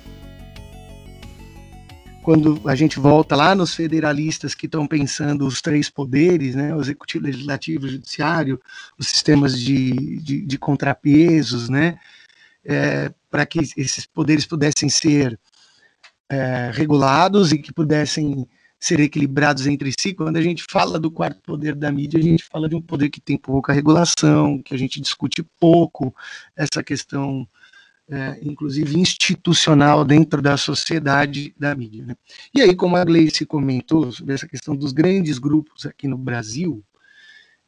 [2.24, 6.82] Quando a gente volta lá nos federalistas que estão pensando os três poderes, né, o
[6.82, 8.60] executivo, legislativo, judiciário,
[8.98, 12.00] os sistemas de, de, de contrapesos, né,
[12.66, 15.40] é, para que esses poderes pudessem ser
[16.28, 18.48] é, regulados e que pudessem
[18.82, 20.12] ser equilibrados entre si.
[20.12, 23.12] Quando a gente fala do quarto poder da mídia, a gente fala de um poder
[23.12, 26.14] que tem pouca regulação, que a gente discute pouco
[26.58, 27.48] essa questão,
[28.10, 32.04] é, inclusive institucional, dentro da sociedade da mídia.
[32.08, 32.16] Né?
[32.56, 36.84] E aí, como a Gleice comentou sobre essa questão dos grandes grupos aqui no Brasil,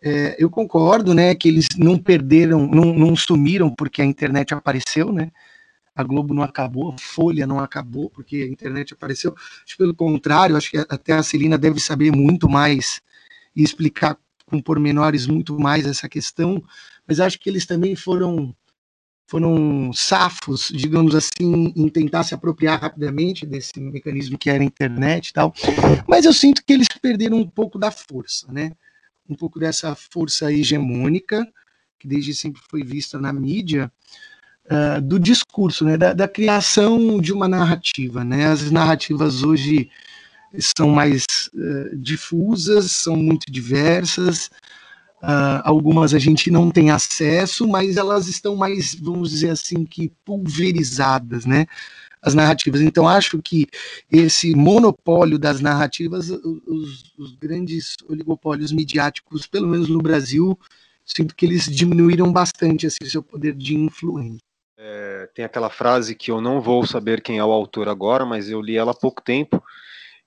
[0.02, 5.14] é, eu concordo, né, que eles não perderam, não, não sumiram porque a internet apareceu,
[5.14, 5.32] né?
[5.96, 9.36] A Globo não acabou, a Folha não acabou, porque a internet apareceu.
[9.66, 13.02] Acho pelo contrário, acho que até a Celina deve saber muito mais
[13.56, 16.64] e explicar com pormenores muito mais essa questão,
[17.08, 18.56] mas acho que eles também foram
[19.26, 25.30] foram safos, digamos assim, em tentar se apropriar rapidamente desse mecanismo que era a internet
[25.30, 25.54] e tal.
[26.08, 28.74] Mas eu sinto que eles perderam um pouco da força, né?
[29.28, 31.48] Um pouco dessa força hegemônica
[32.04, 33.90] que desde sempre foi vista na mídia,
[34.66, 38.24] uh, do discurso, né, da, da, criação de uma narrativa.
[38.24, 38.48] Né?
[38.48, 39.90] As narrativas hoje
[40.78, 41.24] são mais
[41.54, 44.48] uh, difusas, são muito diversas,
[45.22, 50.12] uh, algumas a gente não tem acesso, mas elas estão mais, vamos dizer assim, que
[50.24, 51.66] pulverizadas, né?
[52.22, 52.80] As narrativas.
[52.80, 53.68] Então, acho que
[54.10, 60.58] esse monopólio das narrativas, os, os grandes oligopólios midiáticos, pelo menos no Brasil,
[61.06, 64.53] sinto que eles diminuíram bastante assim, seu poder de influência.
[64.86, 68.50] É, tem aquela frase que eu não vou saber quem é o autor agora, mas
[68.50, 69.64] eu li ela há pouco tempo,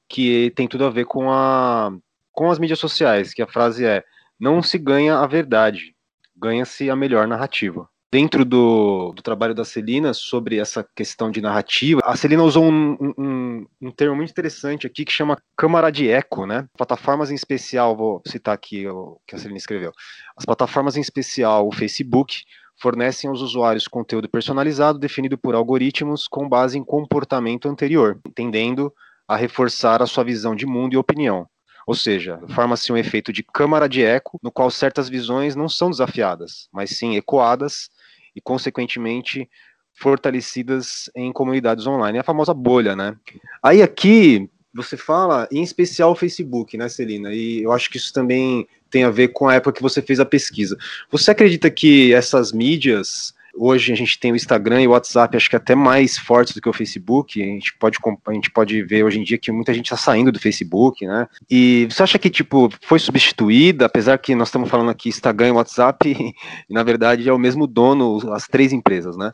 [0.09, 1.93] que tem tudo a ver com, a,
[2.33, 4.03] com as mídias sociais, que a frase é
[4.41, 5.95] não se ganha a verdade,
[6.35, 7.87] ganha-se a melhor narrativa.
[8.11, 12.97] Dentro do, do trabalho da Celina sobre essa questão de narrativa, a Celina usou um,
[13.19, 16.67] um, um termo muito interessante aqui que chama câmara de eco, né?
[16.79, 19.93] Plataformas em especial, vou citar aqui o que a Celina escreveu.
[20.35, 22.43] As plataformas em especial, o Facebook,
[22.77, 28.93] fornecem aos usuários conteúdo personalizado definido por algoritmos com base em comportamento anterior, tendendo
[29.27, 31.49] a reforçar a sua visão de mundo e opinião.
[31.87, 35.89] Ou seja, forma-se um efeito de câmara de eco, no qual certas visões não são
[35.91, 37.89] desafiadas, mas sim ecoadas
[38.35, 39.49] e, consequentemente,
[39.95, 42.19] fortalecidas em comunidades online.
[42.19, 43.17] É a famosa bolha, né?
[43.63, 47.33] Aí aqui você fala em especial o Facebook, né, Celina?
[47.33, 50.21] E eu acho que isso também tem a ver com a época que você fez
[50.21, 50.77] a pesquisa.
[51.11, 55.51] Você acredita que essas mídias, hoje a gente tem o Instagram e o WhatsApp, acho
[55.51, 59.03] que até mais fortes do que o Facebook, a gente pode, a gente pode ver
[59.03, 61.27] hoje em dia que muita gente está saindo do Facebook, né?
[61.51, 65.53] E você acha que, tipo, foi substituída, apesar que nós estamos falando aqui Instagram e
[65.53, 66.09] WhatsApp,
[66.69, 69.31] e na verdade é o mesmo dono, as três empresas, né?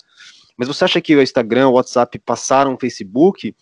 [0.56, 3.54] Mas você acha que o Instagram, o WhatsApp passaram o Facebook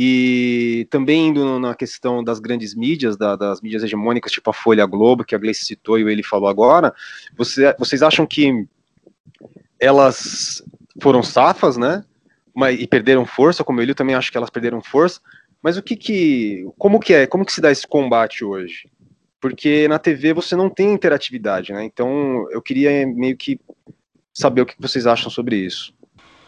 [0.00, 4.84] e também indo na questão das grandes mídias, da, das mídias hegemônicas, tipo a Folha
[4.84, 6.94] a Globo, que a Gleice citou e ele falou agora,
[7.36, 8.64] você, vocês acham que
[9.80, 10.62] elas
[11.02, 12.04] foram safas, né?
[12.54, 15.20] Mas, e perderam força, como ele também acho que elas perderam força.
[15.60, 18.88] Mas o que que, como que é, como que se dá esse combate hoje?
[19.40, 21.82] Porque na TV você não tem interatividade, né?
[21.82, 23.58] Então eu queria meio que
[24.32, 25.92] saber o que vocês acham sobre isso.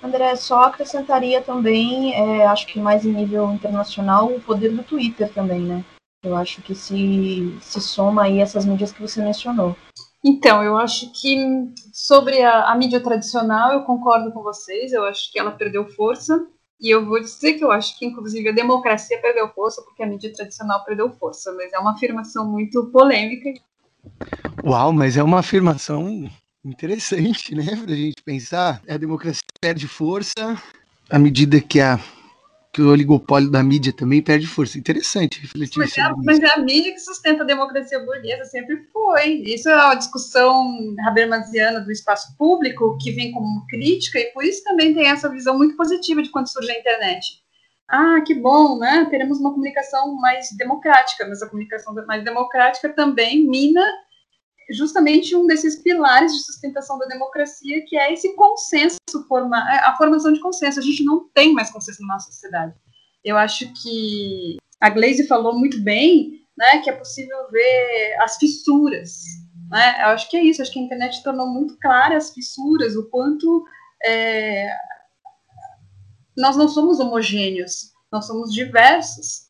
[0.02, 5.32] André, só acrescentaria também, é, acho que mais em nível internacional, o poder do Twitter
[5.32, 5.84] também, né?
[6.22, 9.76] Eu acho que se, se soma aí essas mídias que você mencionou.
[10.24, 11.36] Então, eu acho que
[11.92, 16.46] sobre a, a, mídia tradicional, eu concordo com vocês, eu acho que ela perdeu força,
[16.80, 20.06] e eu vou dizer que eu acho que, inclusive, a democracia perdeu força porque a
[20.06, 23.50] mídia tradicional perdeu força, mas é uma afirmação muito polêmica.
[24.64, 26.28] Uau, mas é uma afirmação
[26.64, 27.76] Interessante, né?
[27.76, 28.82] Para a gente pensar.
[28.88, 30.60] A democracia perde força
[31.08, 31.98] à medida que a
[32.72, 34.78] que o oligopólio da mídia também perde força.
[34.78, 39.42] Interessante refletir mas é, mas é a mídia que sustenta a democracia burguesa, sempre foi.
[39.44, 44.62] Isso é uma discussão habermasiana do espaço público, que vem como crítica, e por isso
[44.62, 47.26] também tem essa visão muito positiva de quando surge a internet.
[47.88, 49.04] Ah, que bom, né?
[49.10, 53.84] Teremos uma comunicação mais democrática, mas a comunicação mais democrática também mina
[54.72, 58.98] justamente um desses pilares de sustentação da democracia, que é esse consenso,
[59.70, 60.78] é, a formação de consenso.
[60.78, 62.74] A gente não tem mais consenso na nossa sociedade.
[63.24, 69.22] Eu acho que a Glaze falou muito bem, né, que é possível ver as fissuras.
[69.70, 70.02] Né?
[70.02, 73.08] Eu acho que é isso, acho que a internet tornou muito claras as fissuras, o
[73.08, 73.64] quanto
[74.04, 74.68] é,
[76.36, 79.49] nós não somos homogêneos, nós somos diversos.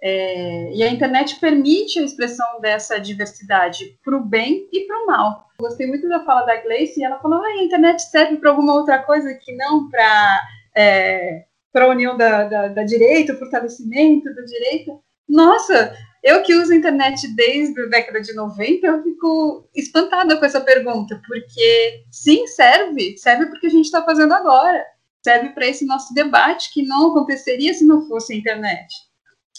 [0.00, 5.06] É, e a internet permite a expressão dessa diversidade para o bem e para o
[5.06, 5.48] mal.
[5.60, 8.74] Gostei muito da fala da Gleice, e ela falou: ah, a internet serve para alguma
[8.74, 10.40] outra coisa que não para
[10.76, 11.44] é,
[11.74, 14.92] a união da, da, da direita, o fortalecimento da direita.
[15.28, 20.44] Nossa, eu que uso a internet desde a década de 90, eu fico espantada com
[20.44, 24.84] essa pergunta, porque sim, serve, serve porque a gente está fazendo agora,
[25.24, 29.07] serve para esse nosso debate que não aconteceria se não fosse a internet.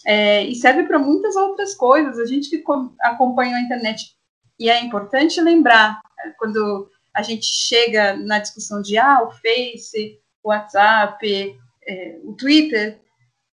[0.06, 2.18] É, e serve para muitas outras coisas.
[2.20, 2.64] A gente que
[3.02, 4.16] acompanha a internet,
[4.60, 10.20] e é importante lembrar, é, quando a gente chega na discussão de ah, o Face,
[10.44, 13.02] o WhatsApp, é, o Twitter,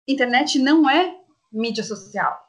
[0.06, 1.16] internet não é
[1.52, 2.46] mídia social.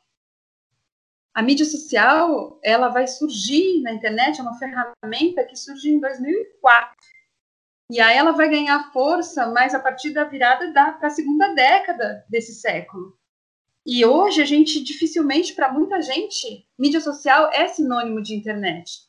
[1.33, 6.95] A mídia social, ela vai surgir na internet, é uma ferramenta que surgiu em 2004.
[7.91, 12.25] E aí ela vai ganhar força mais a partir da virada da a segunda década
[12.27, 13.17] desse século.
[13.89, 19.07] E hoje a gente dificilmente, para muita gente, mídia social é sinônimo de internet.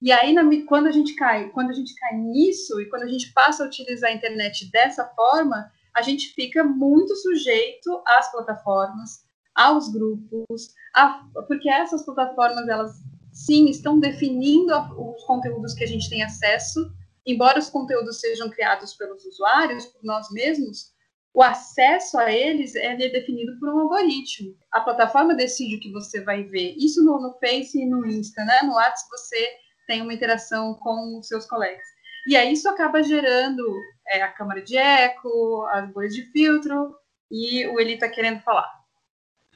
[0.00, 3.06] E aí na, quando a gente cai, quando a gente cai nisso e quando a
[3.06, 9.26] gente passa a utilizar a internet dessa forma, a gente fica muito sujeito às plataformas,
[9.54, 12.94] aos grupos, a, porque essas plataformas elas
[13.30, 16.90] sim estão definindo os conteúdos que a gente tem acesso,
[17.26, 20.93] embora os conteúdos sejam criados pelos usuários, por nós mesmos,
[21.34, 24.56] o acesso a eles é definido por um algoritmo.
[24.70, 26.76] A plataforma decide o que você vai ver.
[26.78, 28.62] Isso no, no Face e no Insta, né?
[28.62, 29.48] No WhatsApp você
[29.88, 31.82] tem uma interação com os seus colegas.
[32.28, 33.62] E aí isso acaba gerando
[34.06, 36.94] é, a câmara de eco, as bolhas de filtro,
[37.28, 38.70] e o Eli está querendo falar.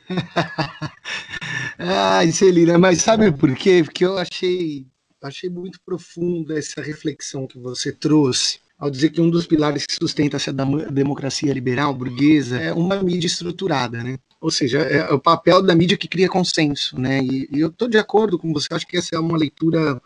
[1.78, 3.82] Ai, Celina, mas sabe por quê?
[3.84, 4.84] Porque eu achei,
[5.22, 9.94] achei muito profunda essa reflexão que você trouxe ao dizer que um dos pilares que
[9.94, 14.18] sustenta essa democracia liberal burguesa é uma mídia estruturada, né?
[14.40, 17.20] Ou seja, é o papel da mídia que cria consenso, né?
[17.20, 20.00] E, e eu estou de acordo com você, acho que essa é uma leitura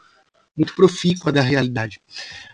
[0.56, 2.00] muito profícua da realidade.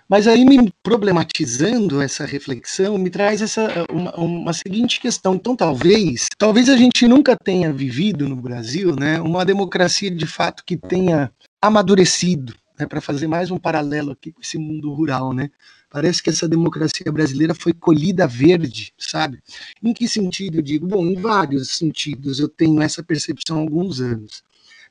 [0.08, 5.34] Mas aí, me problematizando essa reflexão, me traz essa uma, uma, seguinte questão.
[5.34, 10.64] Então, talvez, talvez a gente nunca tenha vivido no Brasil, né, uma democracia de fato
[10.64, 15.50] que tenha amadurecido, né, para fazer mais um paralelo aqui com esse mundo rural, né?
[15.90, 19.40] Parece que essa democracia brasileira foi colhida verde, sabe?
[19.82, 20.86] Em que sentido eu digo?
[20.86, 24.42] Bom, em vários sentidos eu tenho essa percepção há alguns anos.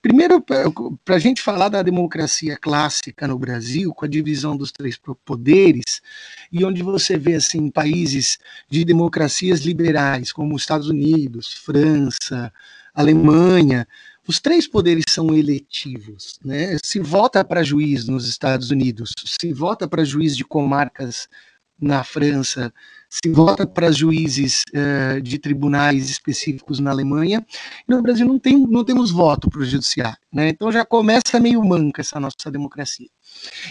[0.02, 5.00] Primeiro, para a gente falar da democracia clássica no Brasil, com a divisão dos três
[5.26, 6.02] poderes,
[6.52, 8.38] e onde você vê assim países
[8.70, 12.54] de democracias liberais, como os Estados Unidos, França,
[12.94, 13.88] Alemanha,
[14.28, 16.40] os três poderes são eletivos.
[16.44, 16.78] Né?
[16.84, 21.28] Se vota para juiz nos Estados Unidos, se vota para juiz de comarcas
[21.80, 22.74] na França,
[23.10, 27.46] se vota para juízes uh, de tribunais específicos na Alemanha,
[27.88, 30.18] no Brasil não, tem, não temos voto para o judiciário.
[30.34, 30.50] Né?
[30.50, 33.08] Então já começa meio manca essa nossa democracia.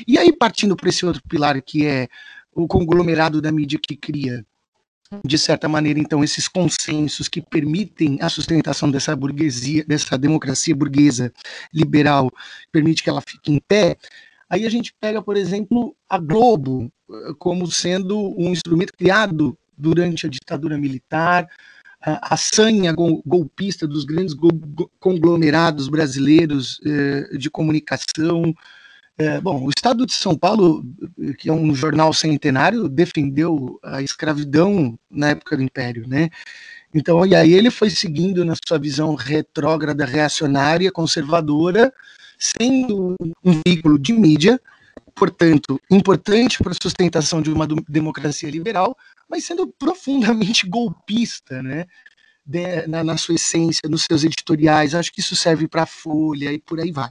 [0.07, 2.09] E aí, partindo para esse outro pilar, que é
[2.55, 4.45] o conglomerado da mídia que cria
[5.25, 11.33] de certa maneira, então, esses consensos que permitem a sustentação dessa burguesia, dessa democracia burguesa
[11.73, 12.31] liberal,
[12.73, 13.97] permite que ela fique em pé,
[14.49, 20.27] aí a gente pega, por exemplo, a Globo eh, como sendo um instrumento criado durante
[20.27, 21.47] a ditadura militar,
[22.01, 24.35] a sanha golpista dos grandes
[25.01, 28.55] conglomerados brasileiros eh, de comunicação,
[29.19, 30.85] é, bom, o Estado de São Paulo,
[31.39, 36.29] que é um jornal centenário, defendeu a escravidão na época do Império, né?
[36.95, 41.93] Então, e aí ele foi seguindo na sua visão retrógrada, reacionária, conservadora,
[42.39, 44.61] sendo um veículo de mídia,
[45.15, 48.97] portanto, importante para a sustentação de uma democracia liberal,
[49.31, 51.87] mas sendo profundamente golpista, né?
[52.47, 54.95] De, na, na, sua essência, nos seus editoriais.
[54.95, 57.11] Acho que isso serve para a Folha e por aí vai.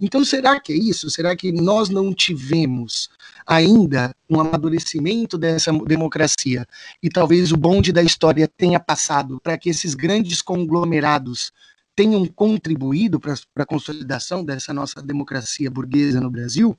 [0.00, 1.10] Então, será que é isso?
[1.10, 3.08] Será que nós não tivemos
[3.46, 6.66] ainda um amadurecimento dessa democracia
[7.02, 11.52] e talvez o bonde da história tenha passado para que esses grandes conglomerados
[11.96, 16.76] tenham contribuído para a consolidação dessa nossa democracia burguesa no Brasil?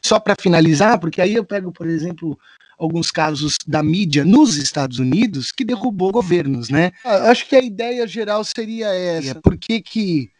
[0.00, 2.38] Só para finalizar, porque aí eu pego, por exemplo,
[2.84, 6.90] alguns casos da mídia nos Estados Unidos que derrubou governos, né?
[7.04, 9.40] Ah, acho que a ideia geral seria essa.
[9.40, 10.30] Por que, que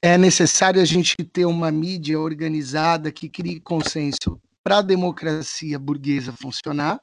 [0.00, 6.32] é necessário a gente ter uma mídia organizada que crie consenso para a democracia burguesa
[6.32, 6.98] funcionar?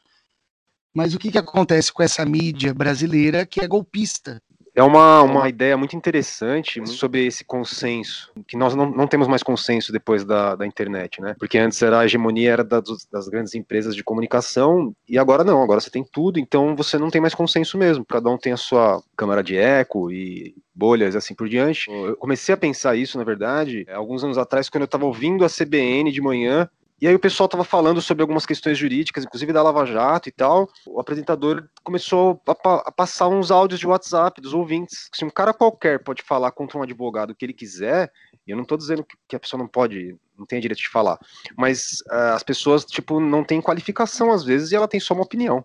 [0.94, 4.42] Mas o que, que acontece com essa mídia brasileira que é golpista?
[4.76, 9.44] É uma, uma ideia muito interessante sobre esse consenso, que nós não, não temos mais
[9.44, 11.36] consenso depois da, da internet, né?
[11.40, 15.62] Porque antes era a hegemonia era da, das grandes empresas de comunicação e agora não,
[15.62, 18.06] agora você tem tudo, então você não tem mais consenso mesmo.
[18.06, 21.92] Cada um tem a sua câmara de eco e bolhas assim por diante.
[21.92, 25.50] Eu comecei a pensar isso, na verdade, alguns anos atrás, quando eu estava ouvindo a
[25.50, 26.70] CBN de manhã
[27.02, 30.32] e aí o pessoal estava falando sobre algumas questões jurídicas, inclusive da Lava Jato e
[30.32, 30.70] tal.
[30.86, 35.10] O apresentador começou a, pa a, passar uns áudios de WhatsApp dos ouvintes.
[35.16, 38.12] Se um cara qualquer pode falar contra um advogado que ele quiser,
[38.46, 41.18] eu não estou dizendo que a pessoa não pode, não tem direito de falar,
[41.58, 45.24] mas uh, as pessoas, tipo, não têm qualificação às vezes e ela tem só uma
[45.24, 45.64] opinião.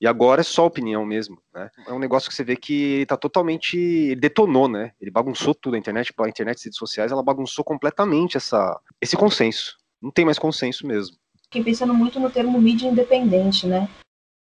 [0.00, 1.70] E agora é só opinião mesmo, né?
[1.86, 3.78] É um negócio que você vê que ele tá totalmente.
[3.78, 4.92] Ele detonou, né?
[5.00, 9.16] Ele bagunçou tudo a internet, a internet, as redes sociais, ela bagunçou completamente essa, esse
[9.16, 11.16] consenso não tem mais consenso mesmo.
[11.44, 13.88] Fiquei pensando muito no termo mídia independente, né?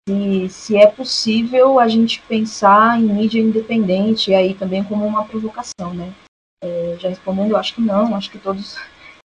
[0.08, 5.26] E se é possível a gente pensar em mídia independente, e aí também como uma
[5.26, 6.14] provocação, né?
[6.64, 8.78] É, já respondendo, eu acho que não, acho que todos,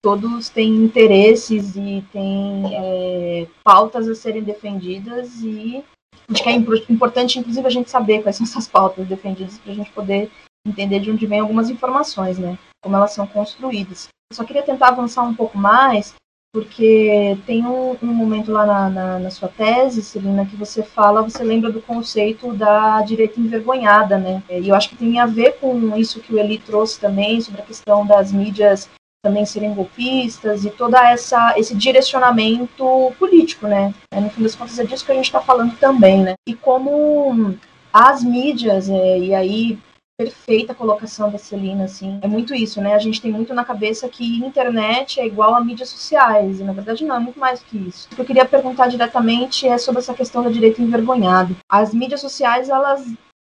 [0.04, 5.84] todos têm interesses e têm é, pautas a serem defendidas e
[6.30, 6.54] acho que é
[6.90, 10.32] importante, inclusive, a gente saber quais são essas pautas defendidas para a gente poder
[10.66, 12.58] entender de onde vêm algumas informações, né?
[12.84, 14.08] Como elas são construídas.
[14.34, 16.16] Só queria tentar avançar um pouco mais,
[16.54, 21.22] porque tem um, um momento lá na, na, na, sua tese, Celina, que você fala,
[21.22, 24.42] você lembra do conceito da direita envergonhada, né?
[24.50, 27.62] E eu acho que tem a ver com isso que o Eli trouxe também, sobre
[27.62, 28.90] a questão das mídias
[29.24, 33.94] também serem golpistas e toda essa esse direcionamento político, né?
[34.14, 36.36] É, no fim das contas é disso que a gente está falando também, né?
[36.48, 37.58] E como
[37.92, 39.80] as mídias, é, e aí
[40.18, 42.20] perfeita colocação da Celina, assim.
[42.22, 42.94] É muito isso, né?
[42.94, 46.74] A gente tem muito na cabeça que internet é igual a mídias sociais, e na
[46.74, 48.08] verdade não, é muito mais do que isso.
[48.12, 51.56] O que eu queria perguntar diretamente é sobre essa questão da direita envergonhado.
[51.70, 53.06] As mídias sociais, elas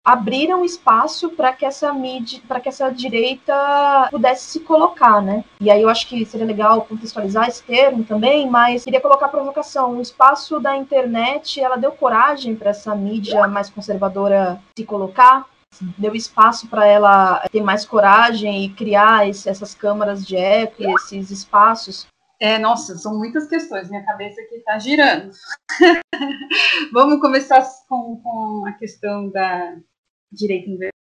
[0.06, 5.46] abriram espaço para que essa mídia, para que essa direita pudesse se colocar, né?
[5.62, 9.30] E aí eu acho que seria legal contextualizar esse termo também, mas queria colocar a
[9.30, 9.98] provocação.
[9.98, 15.46] O espaço da internet, ela deu coragem para essa mídia mais conservadora se colocar,
[15.98, 21.32] deu espaço para ela ter mais coragem e criar esse, essas câmaras de eco, esses
[21.32, 22.08] espaços.
[22.40, 25.32] É, nossa, são muitas questões, minha cabeça aqui está girando.
[26.92, 29.76] Vamos começar com, com a questão da
[30.32, 30.70] direita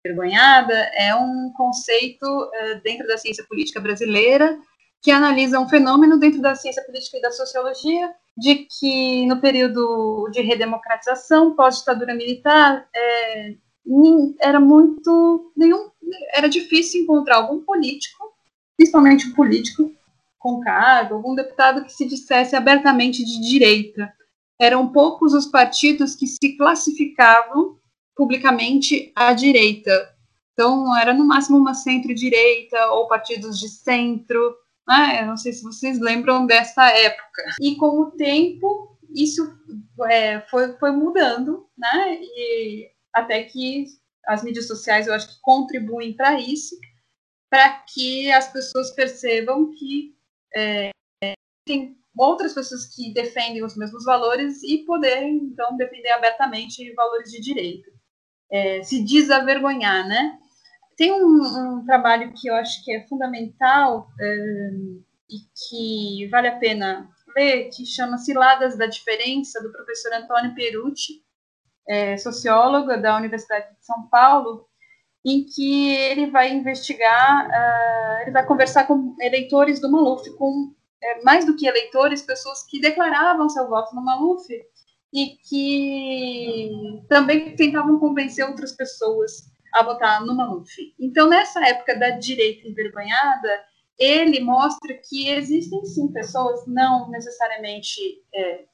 [0.06, 0.74] envergonhada.
[0.94, 4.58] É um conceito uh, dentro da ciência política brasileira
[5.02, 10.28] que analisa um fenômeno dentro da ciência política e da sociologia de que no período
[10.32, 13.54] de redemocratização, pós-ditadura militar, é,
[14.40, 15.90] era muito nenhum
[16.32, 18.32] era difícil encontrar algum político,
[18.76, 19.92] principalmente um político
[20.38, 24.12] com cargo, algum deputado que se dissesse abertamente de direita.
[24.58, 27.78] Eram poucos os partidos que se classificavam
[28.16, 30.14] publicamente à direita.
[30.52, 34.56] Então, era no máximo uma centro-direita ou partidos de centro.
[34.88, 35.22] Né?
[35.22, 37.56] Eu não sei se vocês lembram dessa época.
[37.60, 39.56] E com o tempo, isso
[40.08, 42.18] é, foi, foi mudando, né?
[42.20, 43.86] E até que
[44.26, 46.76] as mídias sociais eu acho que contribuem para isso,
[47.50, 50.14] para que as pessoas percebam que
[50.56, 50.90] é,
[51.64, 57.40] tem outras pessoas que defendem os mesmos valores e poderem, então, defender abertamente valores de
[57.40, 57.90] direito.
[58.50, 60.38] É, se desavergonhar, né?
[60.96, 64.70] Tem um, um, trabalho que eu acho que é fundamental é,
[65.30, 65.38] e
[65.68, 71.22] que vale a pena ler, que chama Ciladas da Diferença, do professor Antônio Perucci,
[71.88, 74.68] é, socióloga da Universidade de São Paulo,
[75.24, 80.72] em que ele vai investigar, uh, ele vai conversar com eleitores do Maluf, com
[81.02, 84.46] é, mais do que eleitores, pessoas que declaravam seu voto no Maluf
[85.12, 86.70] e que
[87.08, 90.70] também tentavam convencer outras pessoas a votar no Maluf.
[90.98, 93.64] Então, nessa época da direita envergonhada,
[93.98, 98.00] ele mostra que existem sim pessoas, não necessariamente
[98.34, 98.64] é,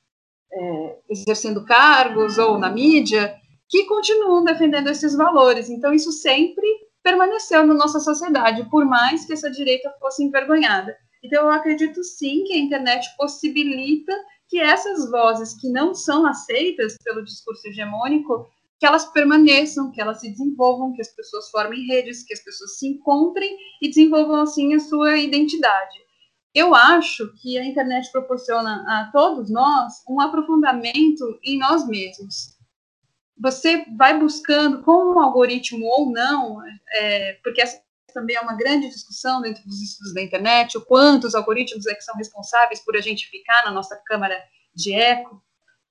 [0.55, 3.35] é, exercendo cargos ou na mídia,
[3.69, 5.69] que continuam defendendo esses valores.
[5.69, 6.67] Então, isso sempre
[7.03, 10.97] permaneceu na nossa sociedade, por mais que essa direita fosse envergonhada.
[11.23, 14.13] Então, eu acredito sim que a internet possibilita
[14.49, 18.47] que essas vozes que não são aceitas pelo discurso hegemônico,
[18.79, 22.79] que elas permaneçam, que elas se desenvolvam, que as pessoas formem redes, que as pessoas
[22.79, 26.04] se encontrem e desenvolvam assim a sua identidade
[26.55, 32.55] eu acho que a internet proporciona a todos nós um aprofundamento em nós mesmos.
[33.37, 36.59] Você vai buscando, com um algoritmo ou não,
[36.93, 37.83] é, porque essa
[38.15, 41.95] também é uma grande discussão dentro dos estudos da internet, o quanto os algoritmos é
[41.95, 44.41] que são responsáveis por a gente ficar na nossa câmara
[44.73, 45.43] de eco,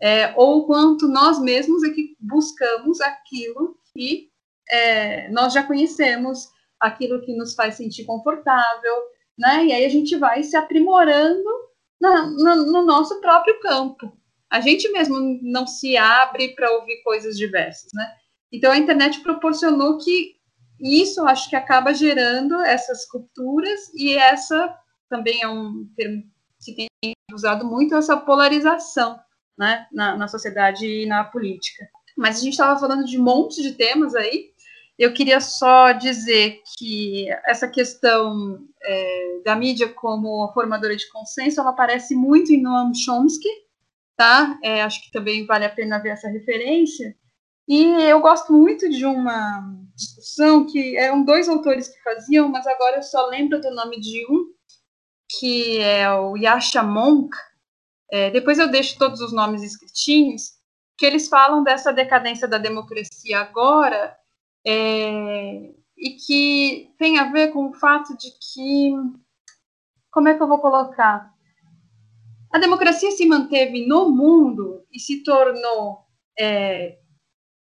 [0.01, 4.29] é, ou quanto nós mesmos é que buscamos aquilo que
[4.69, 6.47] é, nós já conhecemos
[6.79, 8.93] aquilo que nos faz sentir confortável,
[9.37, 9.65] né?
[9.65, 11.49] E aí a gente vai se aprimorando
[11.99, 14.11] na, na, no nosso próprio campo.
[14.49, 18.15] A gente mesmo não se abre para ouvir coisas diversas, né?
[18.51, 20.35] Então a internet proporcionou que
[20.79, 24.77] isso acho que acaba gerando essas culturas e essa
[25.09, 26.23] também é um termo
[26.63, 29.19] que tem usado muito essa polarização
[29.57, 31.87] né, na, na sociedade e na política.
[32.17, 34.52] Mas a gente estava falando de um monte de temas aí.
[34.97, 41.71] Eu queria só dizer que essa questão é, da mídia como formadora de consenso, ela
[41.71, 43.49] aparece muito em Noam Chomsky,
[44.15, 44.57] tá?
[44.63, 47.15] É, acho que também vale a pena ver essa referência.
[47.67, 49.63] E eu gosto muito de uma
[49.95, 54.25] discussão que eram dois autores que faziam, mas agora eu só lembro do nome de
[54.29, 54.53] um,
[55.39, 57.35] que é o Yasha Monk.
[58.11, 60.51] É, depois eu deixo todos os nomes escritinhos,
[60.97, 64.15] que eles falam dessa decadência da democracia agora
[64.65, 68.91] é, e que tem a ver com o fato de que.
[70.11, 71.33] Como é que eu vou colocar?
[72.51, 76.05] A democracia se manteve no mundo e se tornou
[76.39, 76.99] é,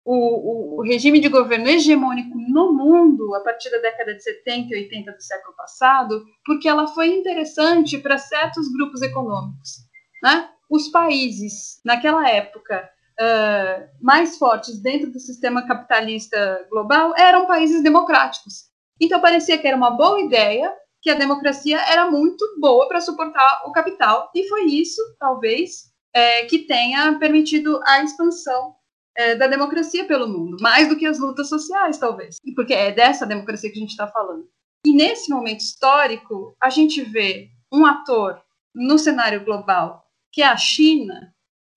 [0.03, 4.83] o, o, regime de governo hegemônico no mundo a partir da década de 70 e
[4.83, 9.77] 80 do século passado, porque ela foi interessante para certos grupos econômicos.
[10.21, 10.49] Né?
[10.69, 12.89] Os países, naquela época,
[13.19, 18.65] uh, mais fortes dentro do sistema capitalista global eram países democráticos.
[18.99, 23.63] Então parecia que era uma boa ideia, que a democracia era muito boa para suportar
[23.65, 28.75] o capital, e foi isso, talvez, é, que tenha permitido a expansão
[29.15, 32.37] é, da democracia pelo mundo, mais do que as lutas sociais, talvez.
[32.55, 34.47] Porque é dessa democracia que a gente está falando.
[34.85, 38.41] E nesse momento histórico, a gente vê um ator
[38.73, 41.32] no cenário global, que é a China,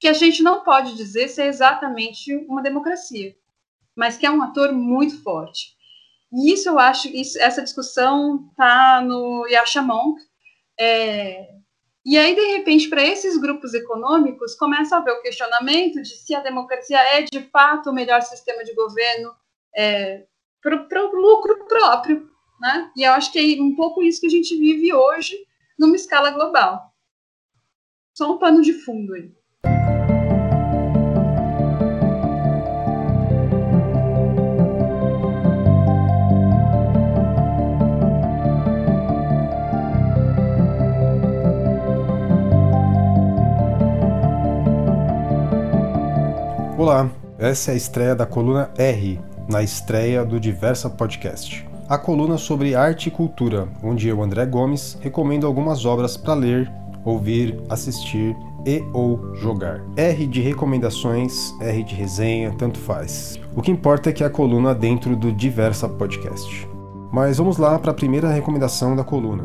[0.06, 3.34] que a gente não pode dizer ser exatamente uma democracia,
[3.96, 5.74] mas que é um ator muito forte.
[6.32, 10.22] E isso eu acho, isso, essa discussão está no Yasha Monk,
[10.78, 11.48] é,
[12.04, 16.36] e aí, de repente, para esses grupos econômicos, começa a haver o questionamento de se
[16.36, 19.34] a democracia é de fato o melhor sistema de governo
[19.76, 20.24] é,
[20.62, 22.30] para o lucro próprio.
[22.60, 22.92] Né?
[22.96, 25.36] E eu acho que é um pouco isso que a gente vive hoje
[25.76, 26.94] numa escala global.
[28.16, 29.34] Só um pano de fundo aí.
[46.86, 49.18] Olá, essa é a estreia da coluna R,
[49.48, 51.68] na estreia do Diversa Podcast.
[51.88, 56.72] A coluna sobre arte e cultura, onde eu, André Gomes, recomendo algumas obras para ler,
[57.04, 59.82] ouvir, assistir e ou jogar.
[59.96, 63.36] R de recomendações, R de resenha, tanto faz.
[63.56, 66.68] O que importa é que a coluna dentro do Diversa Podcast.
[67.10, 69.42] Mas vamos lá para a primeira recomendação da coluna.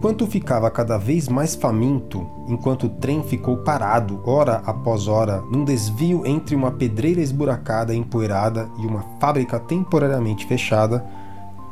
[0.00, 5.62] Enquanto ficava cada vez mais faminto, enquanto o trem ficou parado hora após hora num
[5.62, 11.04] desvio entre uma pedreira esburacada e empoeirada e uma fábrica temporariamente fechada,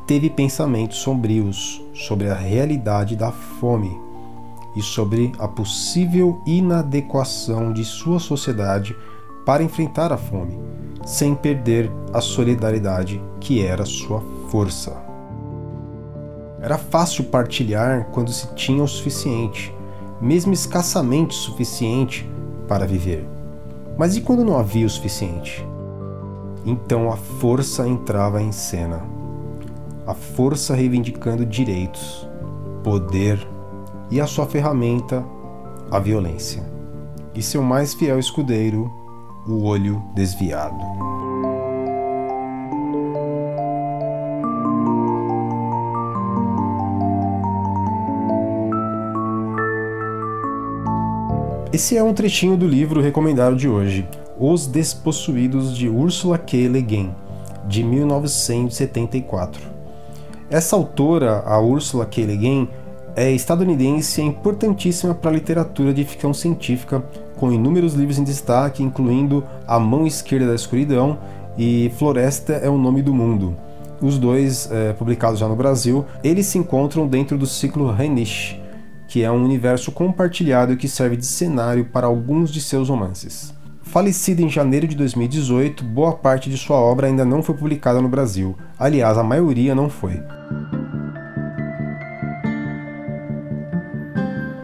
[0.07, 3.99] teve pensamentos sombrios sobre a realidade da fome
[4.77, 8.95] e sobre a possível inadequação de sua sociedade
[9.47, 10.61] para enfrentar a fome,
[11.03, 15.08] sem perder a solidariedade que era sua força.
[16.61, 19.75] Era fácil partilhar quando se tinha o suficiente,
[20.21, 22.29] mesmo escassamente suficiente
[22.67, 23.27] para viver.
[23.97, 25.67] Mas e quando não havia o suficiente?
[26.65, 29.03] Então a força entrava em cena.
[30.07, 32.29] A força reivindicando direitos,
[32.83, 33.39] poder
[34.11, 35.25] e a sua ferramenta,
[35.91, 36.63] a violência.
[37.35, 38.91] E seu mais fiel escudeiro,
[39.47, 40.77] o olho desviado.
[51.71, 54.09] Esse é um trechinho do livro recomendado de hoje,
[54.41, 56.67] Os Despossuídos de Ursula K.
[56.67, 57.11] Le Guin,
[57.67, 59.61] de 1974.
[60.49, 62.25] Essa autora, a Ursula K.
[62.25, 62.69] Le Guin,
[63.15, 67.05] é estadunidense e é importantíssima para a literatura de ficção científica,
[67.37, 71.19] com inúmeros livros em destaque, incluindo A Mão Esquerda da Escuridão
[71.59, 73.55] e Floresta é o Nome do Mundo.
[74.01, 78.58] Os dois, é, publicados já no Brasil, eles se encontram dentro do ciclo Renish,
[79.09, 83.55] que é um universo compartilhado que serve de cenário para alguns de seus romances.
[83.83, 88.09] Falecida em janeiro de 2018, boa parte de sua obra ainda não foi publicada no
[88.09, 88.55] Brasil.
[88.79, 90.23] Aliás, a maioria não foi.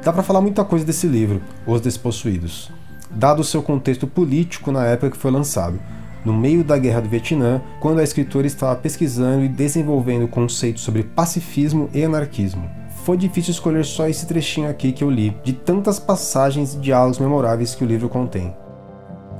[0.05, 2.71] Dá para falar muita coisa desse livro, Os Despossuídos,
[3.11, 5.81] dado o seu contexto político na época que foi lançado,
[6.23, 11.03] no meio da Guerra do Vietnã, quando a escritora estava pesquisando e desenvolvendo conceitos sobre
[11.03, 12.84] pacifismo e anarquismo.
[13.05, 17.19] Foi difícil escolher só esse trechinho aqui que eu li, de tantas passagens e diálogos
[17.19, 18.57] memoráveis que o livro contém.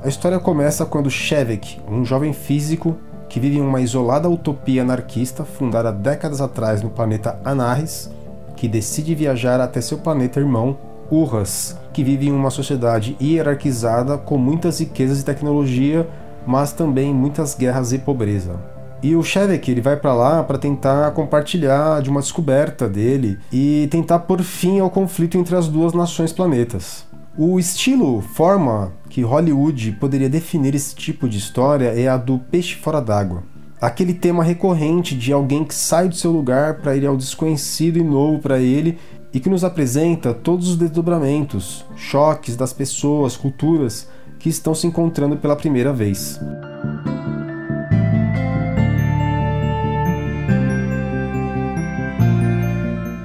[0.03, 2.95] A história começa quando Shevek, um jovem físico
[3.27, 8.11] que vive em uma isolada utopia anarquista fundada décadas atrás no planeta Anarres,
[8.55, 10.77] que decide viajar até seu planeta irmão,
[11.11, 16.07] Urras, que vive em uma sociedade hierarquizada com muitas riquezas e tecnologia,
[16.47, 18.74] mas também muitas guerras e pobreza.
[19.05, 23.87] E o Shevek ele vai para lá para tentar compartilhar de uma descoberta dele e
[23.91, 27.05] tentar pôr fim ao conflito entre as duas nações planetas.
[27.37, 32.77] O estilo, forma que Hollywood poderia definir esse tipo de história é a do peixe
[32.77, 33.43] fora d'água
[33.79, 38.03] aquele tema recorrente de alguém que sai do seu lugar para ir ao desconhecido e
[38.03, 38.97] novo para ele
[39.35, 45.37] e que nos apresenta todos os desdobramentos, choques das pessoas, culturas que estão se encontrando
[45.37, 46.41] pela primeira vez.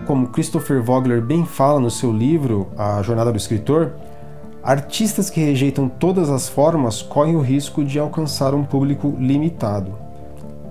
[0.09, 3.91] Como Christopher Vogler bem fala no seu livro A Jornada do Escritor,
[4.63, 9.93] artistas que rejeitam todas as formas correm o risco de alcançar um público limitado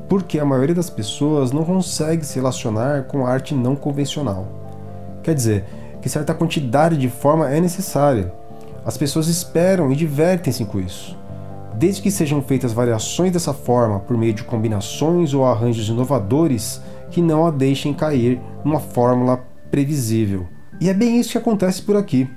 [0.09, 4.49] porque a maioria das pessoas não consegue se relacionar com arte não convencional.
[5.23, 5.65] Quer dizer,
[6.03, 8.33] que certa quantidade de forma é necessária.
[8.85, 11.17] As pessoas esperam e divertem-se com isso.
[11.75, 17.23] Desde que sejam feitas variações dessa forma por meio de combinações ou arranjos inovadores que
[17.23, 19.39] não a deixem cair numa fórmula
[19.71, 20.47] previsível.
[20.81, 22.29] E é bem isso que acontece por aqui.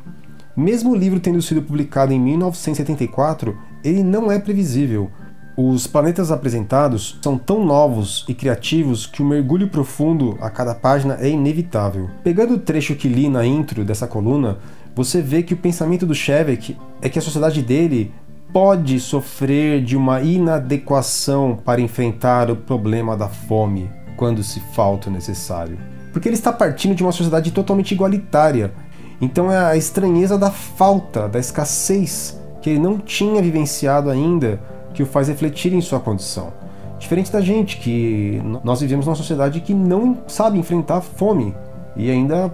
[0.55, 5.09] Mesmo o livro tendo sido publicado em 1974, ele não é previsível,
[5.55, 11.17] os planetas apresentados são tão novos e criativos que o mergulho profundo a cada página
[11.19, 12.09] é inevitável.
[12.23, 14.59] Pegando o trecho que li na intro dessa coluna,
[14.95, 18.11] você vê que o pensamento do Shevek é que a sociedade dele
[18.53, 23.89] pode sofrer de uma inadequação para enfrentar o problema da fome
[24.21, 25.79] quando se falta o necessário.
[26.13, 28.71] Porque ele está partindo de uma sociedade totalmente igualitária.
[29.19, 34.61] Então é a estranheza da falta, da escassez que ele não tinha vivenciado ainda
[34.93, 36.53] que o faz refletir em sua condição.
[36.99, 41.55] Diferente da gente, que nós vivemos numa sociedade que não sabe enfrentar a fome
[41.95, 42.53] e ainda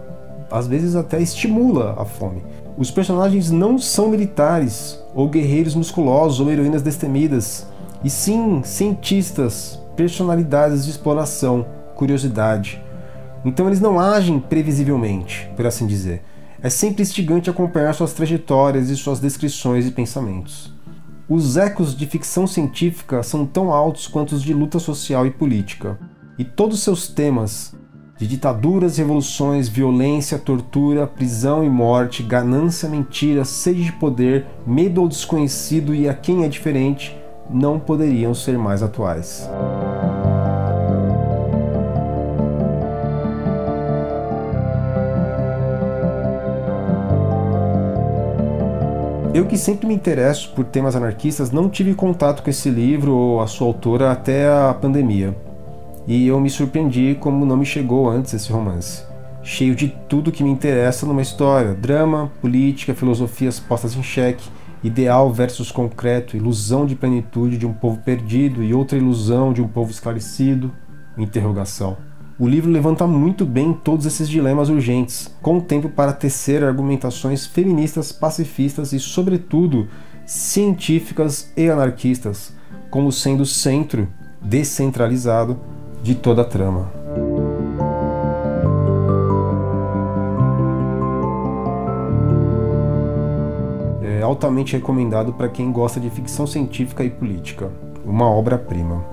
[0.50, 2.46] às vezes até estimula a fome.
[2.78, 7.68] Os personagens não são militares, ou guerreiros musculosos, ou heroínas destemidas,
[8.06, 12.82] e sim cientistas, personalidades de exploração, curiosidade.
[13.44, 16.22] Então eles não agem previsivelmente, por assim dizer.
[16.62, 20.74] É sempre instigante acompanhar suas trajetórias e suas descrições e pensamentos.
[21.28, 26.00] Os ecos de ficção científica são tão altos quanto os de luta social e política.
[26.38, 27.76] E todos seus temas,
[28.18, 35.08] de ditaduras, revoluções, violência, tortura, prisão e morte, ganância, mentira, sede de poder, medo ao
[35.08, 37.16] desconhecido e a quem é diferente,
[37.50, 39.50] não poderiam ser mais atuais.
[49.34, 53.40] Eu que sempre me interesso por temas anarquistas, não tive contato com esse livro ou
[53.40, 55.38] a sua autora até a pandemia.
[56.08, 59.04] E eu me surpreendi como não me chegou antes esse romance.
[59.44, 64.50] Cheio de tudo que me interessa numa história: drama, política, filosofias postas em xeque,
[64.84, 69.68] ideal versus concreto, ilusão de plenitude de um povo perdido e outra ilusão de um
[69.68, 70.72] povo esclarecido,
[71.18, 71.98] interrogação.
[72.40, 78.12] O livro levanta muito bem todos esses dilemas urgentes, com tempo para tecer argumentações feministas,
[78.12, 79.88] pacifistas e, sobretudo,
[80.24, 82.54] científicas e anarquistas,
[82.92, 84.08] como sendo o centro
[84.40, 85.60] descentralizado
[86.04, 86.97] de toda a trama.
[94.28, 97.72] Altamente recomendado para quem gosta de ficção científica e política.
[98.06, 99.04] Uma obra-prima.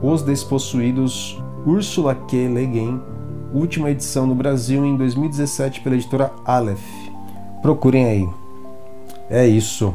[0.00, 1.36] Os Despossuídos
[1.66, 2.46] Ursula K.
[2.46, 3.02] Le Guin,
[3.52, 6.80] última edição no Brasil em 2017 pela editora Aleph.
[7.60, 8.28] Procurem aí.
[9.28, 9.92] É isso.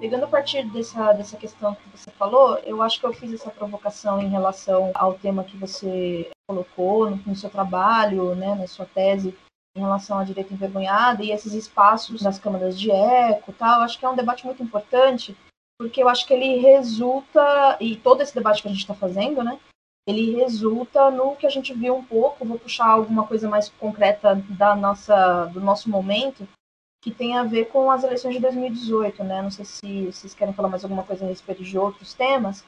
[0.00, 3.50] Pegando a partir dessa, dessa questão que você falou, eu acho que eu fiz essa
[3.50, 8.86] provocação em relação ao tema que você colocou no, no seu trabalho, né, na sua
[8.86, 9.34] tese,
[9.76, 13.80] em relação à direita envergonhada e esses espaços nas câmaras de eco tal.
[13.80, 15.36] Acho que é um debate muito importante
[15.78, 19.42] porque eu acho que ele resulta, e todo esse debate que a gente está fazendo,
[19.42, 19.58] né,
[20.06, 24.36] ele resulta no que a gente viu um pouco, vou puxar alguma coisa mais concreta
[24.50, 26.46] da nossa, do nosso momento,
[27.02, 29.42] que tem a ver com as eleições de 2018, né?
[29.42, 32.64] Não sei se vocês querem falar mais alguma coisa a respeito de outros temas,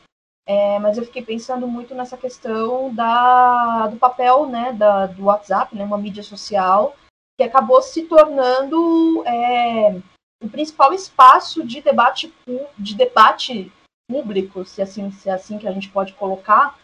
[0.46, 5.74] É, mas eu fiquei pensando muito nessa questão da, do papel né, da, do WhatsApp,
[5.74, 6.94] né, uma mídia social,
[7.38, 10.00] que acabou se tornando é,
[10.42, 12.32] o principal espaço de debate,
[12.78, 13.72] de debate
[14.06, 16.78] público, se assim, se é assim que a gente pode colocar,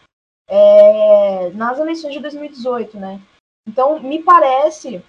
[0.49, 2.97] é, nas eleições de 2018.
[2.97, 3.21] Né?
[3.67, 5.03] Então, me parece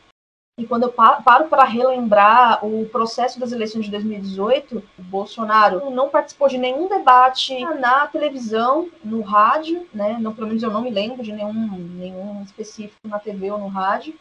[0.63, 6.09] e quando eu paro para relembrar o processo das eleições de 2018, o Bolsonaro não
[6.09, 10.17] participou de nenhum debate na televisão, no rádio, né?
[10.21, 11.53] Não, pelo menos eu não me lembro de nenhum,
[11.97, 14.15] nenhum específico na TV ou no rádio.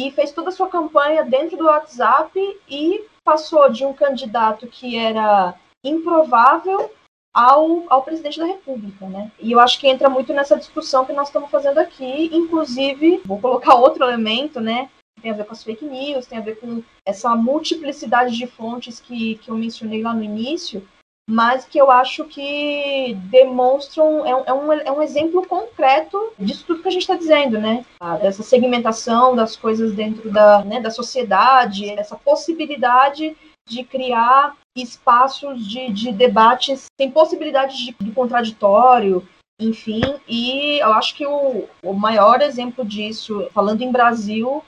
[0.00, 2.32] E fez toda a sua campanha dentro do WhatsApp
[2.66, 5.54] e passou de um candidato que era
[5.84, 6.90] improvável
[7.34, 9.30] ao, ao presidente da República, né?
[9.38, 13.38] E eu acho que entra muito nessa discussão que nós estamos fazendo aqui, inclusive, vou
[13.38, 14.88] colocar outro elemento, né?
[15.20, 19.00] Tem a ver com as fake news, tem a ver com essa multiplicidade de fontes
[19.00, 20.86] que, que eu mencionei lá no início,
[21.28, 26.82] mas que eu acho que demonstram, é, é, um, é um exemplo concreto disso tudo
[26.82, 27.84] que a gente está dizendo, né?
[28.00, 33.36] Ah, dessa segmentação das coisas dentro da, né, da sociedade, essa possibilidade
[33.68, 39.26] de criar espaços de, de debates sem possibilidade de, de contraditório,
[39.58, 44.62] enfim, e eu acho que o, o maior exemplo disso, falando em Brasil,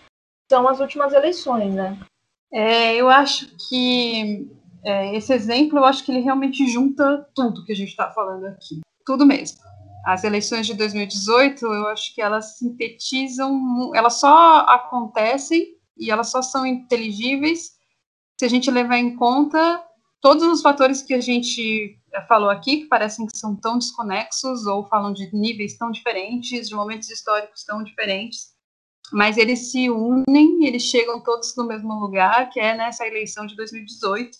[0.48, 1.98] são as últimas eleições, né?
[2.52, 4.48] É, eu acho que
[4.84, 8.46] é, esse exemplo, eu acho que ele realmente junta tudo que a gente está falando
[8.46, 8.80] aqui.
[9.04, 9.58] Tudo mesmo.
[10.06, 16.40] As eleições de 2018, eu acho que elas sintetizam, elas só acontecem e elas só
[16.40, 17.76] são inteligíveis
[18.38, 19.82] se a gente levar em conta
[20.22, 24.86] todos os fatores que a gente falou aqui, que parecem que são tão desconexos ou
[24.86, 28.57] falam de níveis tão diferentes, de momentos históricos tão diferentes
[29.12, 33.56] mas eles se unem, eles chegam todos no mesmo lugar, que é nessa eleição de
[33.56, 34.36] 2018.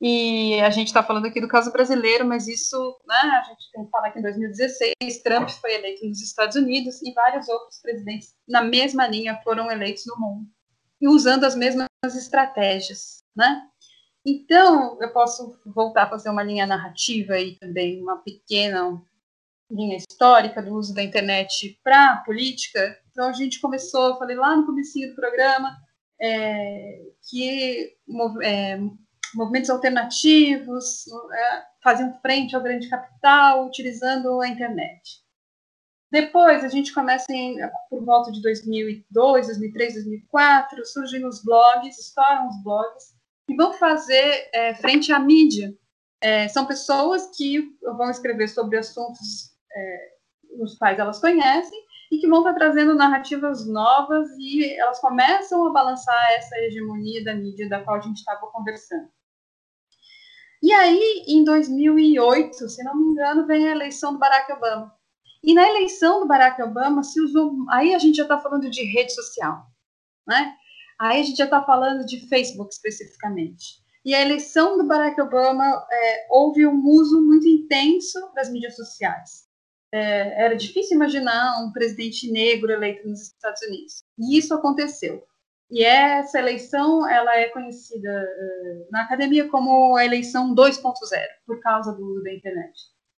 [0.00, 3.84] E a gente está falando aqui do caso brasileiro, mas isso, né, a gente tem
[3.84, 8.34] que falar que em 2016 Trump foi eleito nos Estados Unidos e vários outros presidentes
[8.46, 10.46] na mesma linha foram eleitos no mundo
[11.00, 13.62] e usando as mesmas estratégias, né?
[14.26, 19.02] Então, eu posso voltar a fazer uma linha narrativa e também uma pequena
[19.70, 22.98] linha histórica do uso da internet para política.
[23.10, 25.76] Então a gente começou, eu falei lá no começo do programa,
[26.20, 27.96] é, que
[28.42, 28.78] é,
[29.34, 35.22] movimentos alternativos é, faziam frente ao grande capital utilizando a internet.
[36.10, 37.56] Depois a gente começa em,
[37.90, 43.14] por volta de 2002, 2003, 2004, surgem os blogs, estouram os blogs,
[43.48, 45.76] e vão fazer é, frente à mídia.
[46.20, 50.14] É, são pessoas que vão escrever sobre assuntos é,
[50.60, 51.78] os quais elas conhecem
[52.10, 57.34] e que vão estar trazendo narrativas novas e elas começam a balançar essa hegemonia da
[57.34, 59.08] mídia da qual a gente estava conversando.
[60.62, 64.94] E aí, em 2008, se não me engano, vem a eleição do Barack Obama.
[65.42, 67.52] E na eleição do Barack Obama se usou.
[67.70, 69.66] Aí a gente já está falando de rede social,
[70.26, 70.54] né?
[70.98, 73.82] Aí a gente já está falando de Facebook especificamente.
[74.06, 79.44] E a eleição do Barack Obama é, houve um uso muito intenso das mídias sociais
[79.94, 84.02] é, era difícil imaginar um presidente negro eleito nos Estados Unidos.
[84.18, 85.24] E isso aconteceu.
[85.70, 90.82] E essa eleição ela é conhecida uh, na academia como a eleição 2.0,
[91.46, 92.72] por causa do da internet.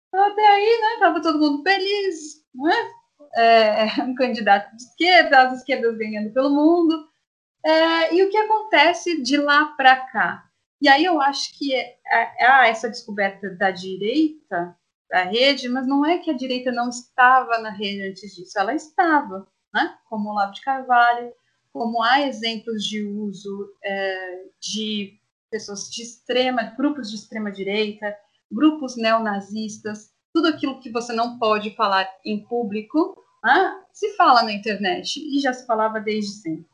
[0.09, 2.91] Então, até aí, né, estava todo mundo feliz, não é?
[3.39, 4.03] é?
[4.05, 7.09] um candidato de esquerda, as esquerdas ganhando pelo mundo.
[7.65, 10.45] É, e o que acontece de lá para cá?
[10.81, 14.77] E aí eu acho que é, é, essa descoberta da direita
[15.09, 18.75] da rede, mas não é que a direita não estava na rede antes disso, ela
[18.75, 19.97] estava, né?
[20.09, 21.33] como o Olavo de Carvalho,
[21.73, 25.19] como há exemplos de uso é, de
[25.51, 28.17] pessoas de extrema, grupos de extrema direita,
[28.51, 33.83] grupos neonazistas, tudo aquilo que você não pode falar em público, né?
[33.93, 36.67] se fala na internet e já se falava desde sempre.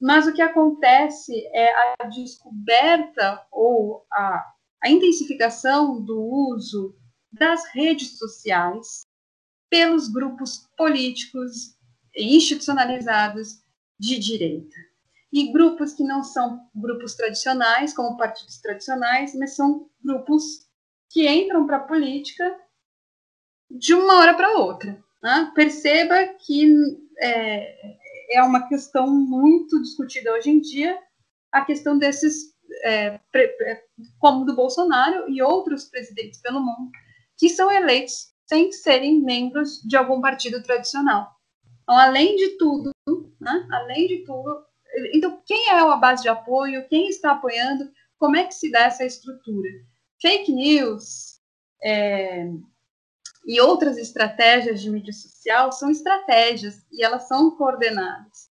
[0.00, 4.44] Mas o que acontece é a descoberta ou a,
[4.84, 6.94] a intensificação do uso
[7.32, 9.06] das redes sociais
[9.70, 11.76] pelos grupos políticos
[12.16, 13.62] institucionalizados
[13.98, 14.76] de direita.
[15.32, 20.66] E grupos que não são grupos tradicionais, como partidos tradicionais, mas são grupos
[21.10, 22.58] que entram para a política
[23.70, 24.98] de uma hora para outra.
[25.22, 25.52] Né?
[25.54, 26.66] Perceba que
[27.20, 27.98] é,
[28.30, 30.98] é uma questão muito discutida hoje em dia,
[31.52, 32.54] a questão desses,
[32.84, 33.20] é,
[34.18, 36.90] como do Bolsonaro e outros presidentes pelo mundo,
[37.38, 41.30] que são eleitos sem serem membros de algum partido tradicional.
[41.82, 42.90] Então, além de tudo,
[43.40, 44.64] né, além de tudo,
[45.14, 48.80] então quem é a base de apoio, quem está apoiando, como é que se dá
[48.84, 49.68] essa estrutura?
[50.20, 51.38] Fake news,
[51.82, 52.46] é,
[53.46, 58.48] E outras estratégias de mídia social são estratégias e elas são coordenadas.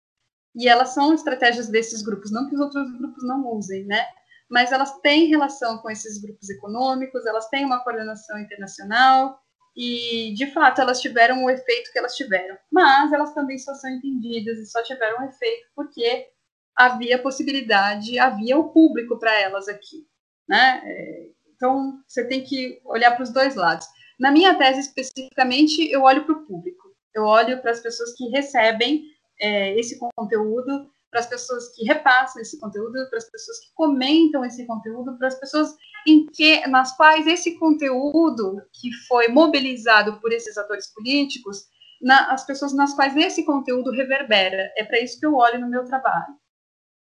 [0.54, 4.06] E elas são estratégias desses grupos, não que os outros grupos não usem, né?
[4.54, 9.36] Mas elas têm relação com esses grupos econômicos, elas têm uma coordenação internacional
[9.76, 12.56] e, de fato, elas tiveram o efeito que elas tiveram.
[12.70, 16.28] Mas elas também só são entendidas e só tiveram efeito porque
[16.76, 20.06] havia possibilidade, havia o público para elas aqui,
[20.48, 20.80] né?
[20.84, 23.88] É, então, você tem que olhar para os dois lados.
[24.20, 26.94] Na minha tese, especificamente, eu olho para o público.
[27.12, 29.02] Eu olho para as pessoas que recebem
[29.40, 34.44] é, esse conteúdo, para as pessoas que repassam esse conteúdo, para as pessoas que comentam
[34.44, 40.32] esse conteúdo, para as pessoas em que, nas quais esse conteúdo que foi mobilizado por
[40.32, 41.68] esses atores políticos,
[42.02, 44.72] na, as pessoas nas quais esse conteúdo reverbera.
[44.76, 46.34] É para isso que eu olho no meu trabalho.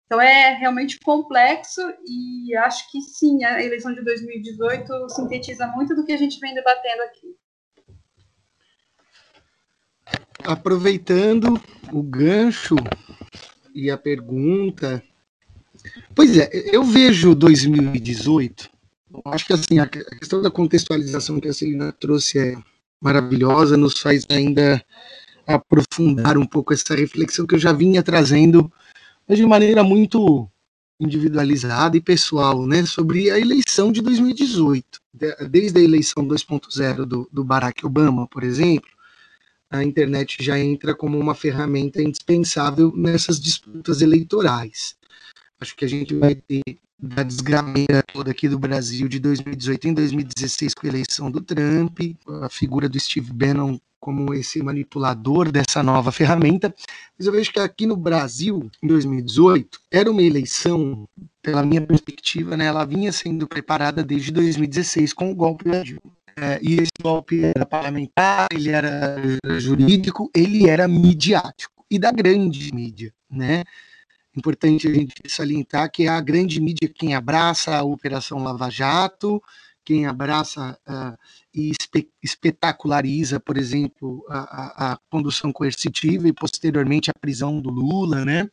[0.05, 6.05] Então é realmente complexo e acho que sim, a eleição de 2018 sintetiza muito do
[6.05, 7.35] que a gente vem debatendo aqui.
[10.45, 11.59] Aproveitando
[11.91, 12.75] o gancho
[13.78, 15.03] e a pergunta,
[16.15, 18.69] pois é, eu vejo 2018,
[19.25, 22.57] acho que assim, a questão da contextualização que a Celina trouxe é
[22.99, 24.84] maravilhosa, nos faz ainda
[25.45, 28.71] aprofundar um pouco essa reflexão que eu já vinha trazendo
[29.28, 30.49] mas de maneira muito
[30.99, 34.99] individualizada e pessoal, né, sobre a eleição de 2018.
[35.49, 38.89] Desde a eleição 2.0 do, do Barack Obama, por exemplo,
[39.70, 44.95] a internet já entra como uma ferramenta indispensável nessas disputas eleitorais.
[45.59, 46.63] Acho que a gente vai ter
[46.99, 51.99] da desgrameira toda aqui do Brasil de 2018 em 2016 com a eleição do Trump,
[52.41, 56.74] a figura do Steve Bannon como esse manipulador dessa nova ferramenta.
[57.18, 61.07] Mas eu vejo que aqui no Brasil, em 2018, era uma eleição,
[61.41, 66.16] pela minha perspectiva, né, ela vinha sendo preparada desde 2016 com o golpe da Dilma.
[66.39, 69.15] É, e esse golpe era parlamentar, ele era
[69.59, 73.63] jurídico, ele era midiático e da grande mídia, né?
[74.35, 79.41] Importante a gente salientar que é a grande mídia quem abraça a Operação Lava Jato,
[79.83, 81.17] quem abraça uh,
[81.51, 87.71] e espe espetaculariza, por exemplo, a, a, a, condução coercitiva e posteriormente a prisão do
[87.71, 88.47] Lula, né?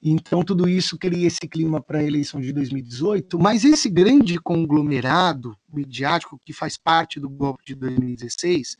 [0.00, 5.56] Então, tudo isso cria esse clima para a eleição de 2018, mas esse grande conglomerado
[5.72, 8.76] midiático que faz parte do golpe de 2016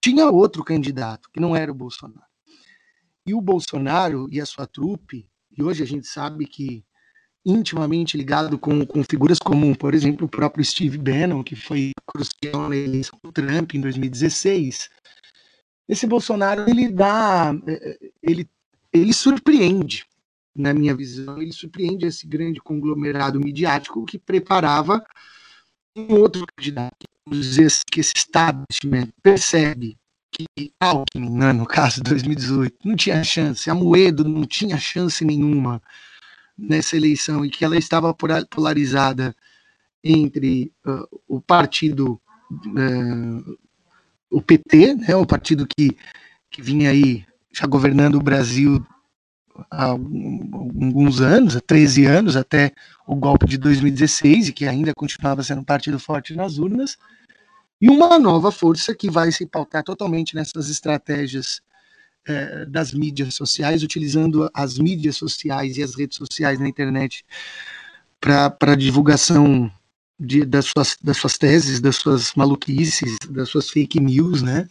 [0.00, 2.28] tinha outro candidato, que não era o Bolsonaro.
[3.26, 6.84] E o Bolsonaro e a sua trupe, e hoje a gente sabe que
[7.44, 12.68] intimamente ligado com, com figuras como, por exemplo, o próprio Steve Bannon, que foi crucial
[12.68, 14.90] na eleição do Trump em 2016.
[15.88, 17.54] Esse Bolsonaro, ele dá,
[18.22, 18.48] ele,
[18.92, 20.06] ele surpreende,
[20.58, 25.04] na minha visão, ele surpreende esse grande conglomerado midiático que preparava
[25.96, 29.96] um outro candidato, vamos dizer assim, que esse establishment percebe
[30.30, 35.24] que Alckmin, né, no caso de 2018, não tinha chance, a Moedo não tinha chance
[35.24, 35.80] nenhuma,
[36.56, 38.12] nessa eleição e que ela estava
[38.50, 39.34] polarizada
[40.02, 43.58] entre uh, o partido, uh,
[44.28, 45.96] o PT, né, o partido que,
[46.50, 48.84] que vinha aí já governando o Brasil
[49.70, 52.72] há alguns anos, há 13 anos, até
[53.06, 56.96] o golpe de 2016, e que ainda continuava sendo um partido forte nas urnas,
[57.80, 61.60] e uma nova força que vai se pautar totalmente nessas estratégias
[62.26, 67.24] é, das mídias sociais, utilizando as mídias sociais e as redes sociais na internet
[68.20, 69.70] para divulgação
[70.18, 74.68] de, das, suas, das suas teses, das suas maluquices, das suas fake news, né?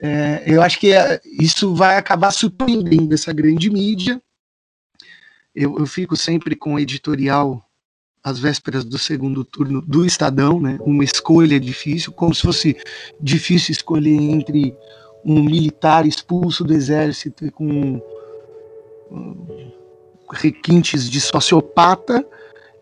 [0.00, 4.20] É, eu acho que é, isso vai acabar surpreendendo essa grande mídia.
[5.54, 7.64] Eu, eu fico sempre com o editorial
[8.22, 10.78] às vésperas do segundo turno do Estadão, né?
[10.80, 12.76] Uma escolha difícil, como se fosse
[13.20, 14.74] difícil escolher entre
[15.24, 18.00] um militar expulso do exército com
[20.32, 22.24] requintes de sociopata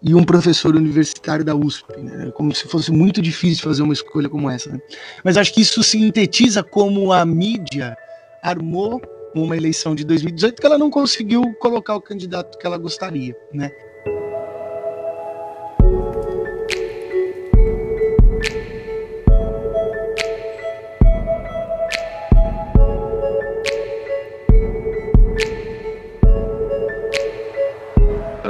[0.02, 2.30] e um professor universitário da USP, né?
[2.32, 4.70] como se fosse muito difícil fazer uma escolha como essa.
[4.70, 4.80] Né?
[5.24, 7.96] Mas acho que isso sintetiza como a mídia
[8.42, 9.00] armou
[9.34, 13.70] uma eleição de 2018 que ela não conseguiu colocar o candidato que ela gostaria, né?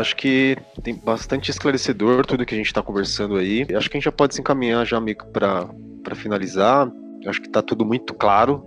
[0.00, 3.66] Acho que tem bastante esclarecedor tudo que a gente está conversando aí.
[3.74, 6.90] Acho que a gente já pode se encaminhar já meio para finalizar.
[7.26, 8.64] Acho que está tudo muito claro,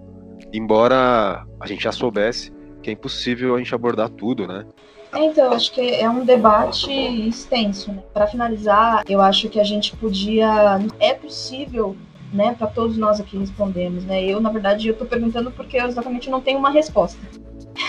[0.51, 2.51] embora a gente já soubesse
[2.81, 4.65] que é impossível a gente abordar tudo, né?
[5.13, 6.91] É, então, acho que é um debate
[7.27, 7.91] extenso.
[7.91, 8.01] Né?
[8.13, 10.79] Para finalizar, eu acho que a gente podia.
[10.99, 11.95] É possível
[12.31, 14.23] né, para todos nós aqui respondemos, né?
[14.23, 17.19] Eu, na verdade, eu estou perguntando porque eu exatamente não tenho uma resposta.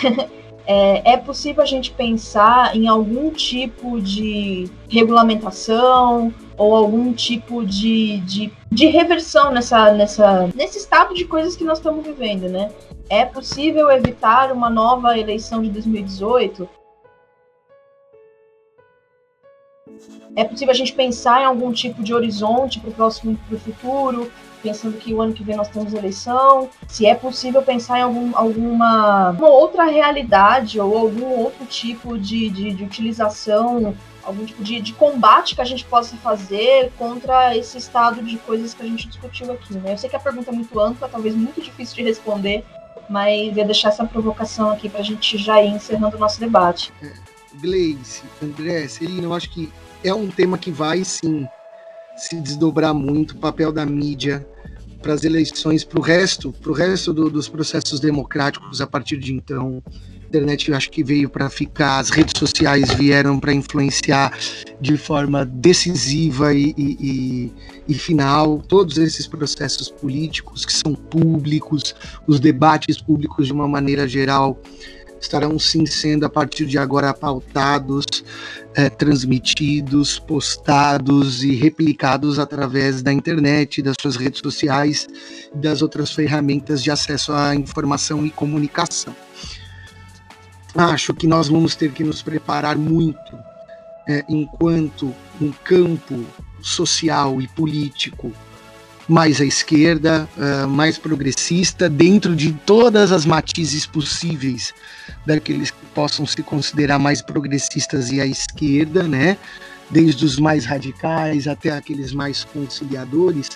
[0.73, 8.19] é, é possível a gente pensar em algum tipo de regulamentação ou algum tipo de,
[8.19, 12.71] de, de reversão nessa, nessa, nesse estado de coisas que nós estamos vivendo, né?
[13.09, 16.69] É possível evitar uma nova eleição de 2018?
[20.37, 23.59] É possível a gente pensar em algum tipo de horizonte para o próximo, para o
[23.59, 24.31] futuro,
[24.63, 26.69] pensando que o ano que vem nós temos eleição?
[26.89, 32.73] Se é possível pensar em algum, alguma outra realidade ou algum outro tipo de, de,
[32.73, 38.23] de utilização, algum tipo de, de, combate que a gente possa fazer contra esse estado
[38.23, 39.93] de coisas que a gente discutiu aqui, né?
[39.93, 42.65] Eu sei que a pergunta é muito ampla, talvez muito difícil de responder,
[43.09, 46.93] mas ia deixar essa provocação aqui para a gente já ir encerrando o nosso debate.
[47.03, 47.13] É,
[47.61, 49.73] Gleice, André, Celina, eu acho que
[50.05, 51.47] é um tema que vai sim
[52.21, 54.47] se desdobrar muito, o papel da mídia
[55.01, 59.17] para as eleições, para o resto, para o resto do, dos processos democráticos a partir
[59.17, 59.83] de então.
[59.87, 64.33] A internet eu acho que veio para ficar, as redes sociais vieram para influenciar
[64.81, 67.53] de forma decisiva e, e, e,
[67.89, 71.97] e final todos esses processos políticos que são públicos,
[72.29, 74.61] os debates públicos de uma maneira geral
[75.21, 78.05] estarão sim sendo a partir de agora pautados,
[78.75, 85.07] é, transmitidos, postados e replicados através da internet, das suas redes sociais,
[85.55, 89.15] das outras ferramentas de acesso à informação e comunicação.
[90.75, 93.39] Acho que nós vamos ter que nos preparar muito
[94.09, 96.25] é, enquanto um campo
[96.63, 98.33] social e político
[99.11, 104.73] mais à esquerda, uh, mais progressista, dentro de todas as matizes possíveis
[105.27, 109.37] daqueles que possam se considerar mais progressistas e à esquerda, né?
[109.91, 113.49] Desde os mais radicais até aqueles mais conciliadores,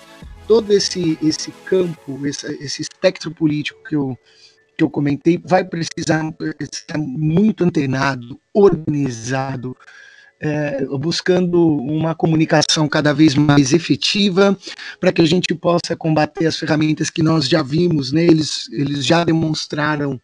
[0.48, 4.18] todo esse esse campo, esse, esse espectro político que eu
[4.76, 9.76] que eu comentei vai precisar estar muito antenado, organizado,
[10.40, 14.56] é, buscando uma comunicação cada vez mais efetiva
[15.00, 18.24] para que a gente possa combater as ferramentas que nós já vimos, né?
[18.24, 20.20] eles, eles já demonstraram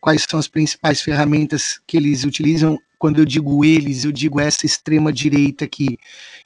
[0.00, 2.78] quais são as principais ferramentas que eles utilizam.
[2.98, 5.98] Quando eu digo eles, eu digo essa extrema direita que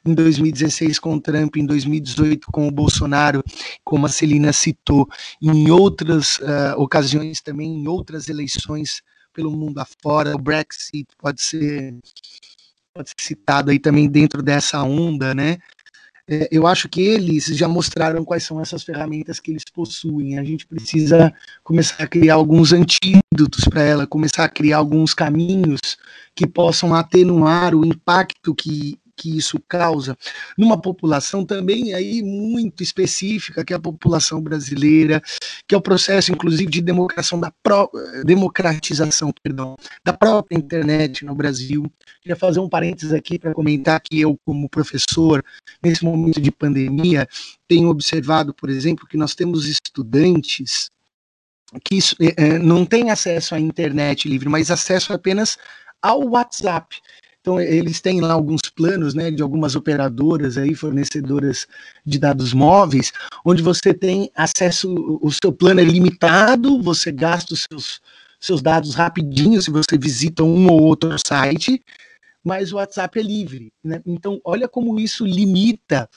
[0.04, 3.42] em 2016 com o Trump, em 2018 com o Bolsonaro,
[3.82, 5.08] como a Celina citou,
[5.40, 9.02] em outras uh, ocasiões também, em outras eleições
[9.32, 12.02] pelo mundo afora, o Brexit pode ser pode
[12.40, 12.63] ser
[13.18, 15.58] citado aí também dentro dessa onda, né?
[16.26, 20.38] É, eu acho que eles já mostraram quais são essas ferramentas que eles possuem.
[20.38, 21.32] A gente precisa
[21.62, 25.80] começar a criar alguns antídotos para ela, começar a criar alguns caminhos
[26.34, 30.16] que possam atenuar o impacto que que isso causa
[30.56, 35.22] numa população também aí muito específica, que é a população brasileira,
[35.66, 37.88] que é o processo, inclusive, de democração da pró
[38.24, 41.90] democratização perdão, da própria internet no Brasil.
[42.22, 45.44] Queria fazer um parênteses aqui para comentar que eu, como professor,
[45.82, 47.28] nesse momento de pandemia,
[47.68, 50.90] tenho observado, por exemplo, que nós temos estudantes
[51.84, 51.98] que
[52.36, 55.58] é, não têm acesso à internet livre, mas acesso apenas
[56.00, 57.00] ao WhatsApp.
[57.44, 61.68] Então, eles têm lá alguns planos né, de algumas operadoras aí, fornecedoras
[62.02, 63.12] de dados móveis,
[63.44, 68.00] onde você tem acesso, o seu plano é limitado, você gasta os seus,
[68.40, 71.84] seus dados rapidinho se você visita um ou outro site,
[72.42, 73.70] mas o WhatsApp é livre.
[73.84, 74.00] Né?
[74.06, 76.08] Então, olha como isso limita.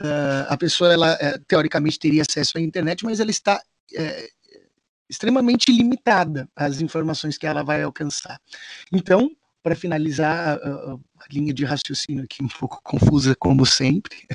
[0.00, 4.28] Uh, a pessoa, ela uh, teoricamente teria acesso à internet, mas ela está uh,
[5.06, 8.40] extremamente limitada às informações que ela vai alcançar.
[8.90, 9.30] Então,
[9.62, 10.98] para finalizar a, a,
[11.30, 14.26] linha de raciocínio aqui um pouco confusa como sempre,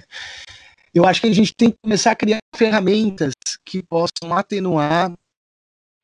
[0.93, 3.33] eu acho que a gente tem que começar a criar ferramentas
[3.65, 5.13] que possam atenuar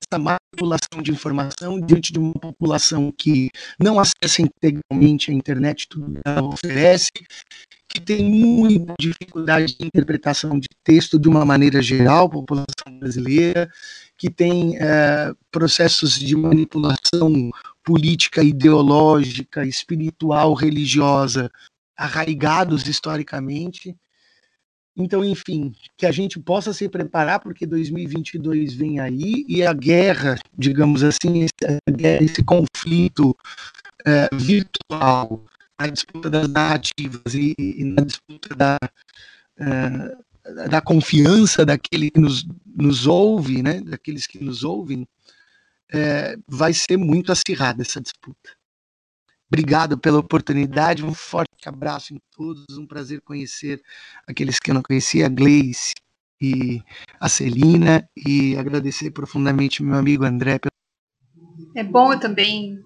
[0.03, 6.13] essa manipulação de informação diante de uma população que não acessa integralmente a internet, tudo
[6.13, 7.09] que ela oferece,
[7.89, 13.69] que tem muita dificuldade de interpretação de texto de uma maneira geral, população brasileira,
[14.17, 17.51] que tem é, processos de manipulação
[17.83, 21.51] política, ideológica, espiritual, religiosa,
[21.97, 23.95] arraigados historicamente.
[24.95, 30.37] Então, enfim, que a gente possa se preparar, porque 2022 vem aí e a guerra,
[30.55, 33.35] digamos assim, esse, esse conflito
[34.05, 35.43] é, virtual,
[35.77, 38.77] a disputa das narrativas e, e na disputa da,
[39.57, 42.45] é, da confiança daquele que nos,
[42.75, 45.07] nos ouve, né, daqueles que nos ouvem,
[45.93, 48.51] é, vai ser muito acirrada essa disputa.
[49.47, 53.81] Obrigado pela oportunidade, um forte abraço em todos, um prazer conhecer
[54.27, 55.93] aqueles que eu não conhecia, Gleice,
[56.41, 56.81] e
[57.19, 60.59] a Celina e agradecer profundamente meu amigo André.
[61.75, 62.83] É bom eu também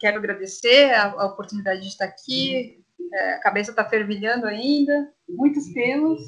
[0.00, 2.82] quero agradecer a, a oportunidade de estar aqui.
[3.12, 6.20] É, a cabeça está fervilhando ainda, muitos temas.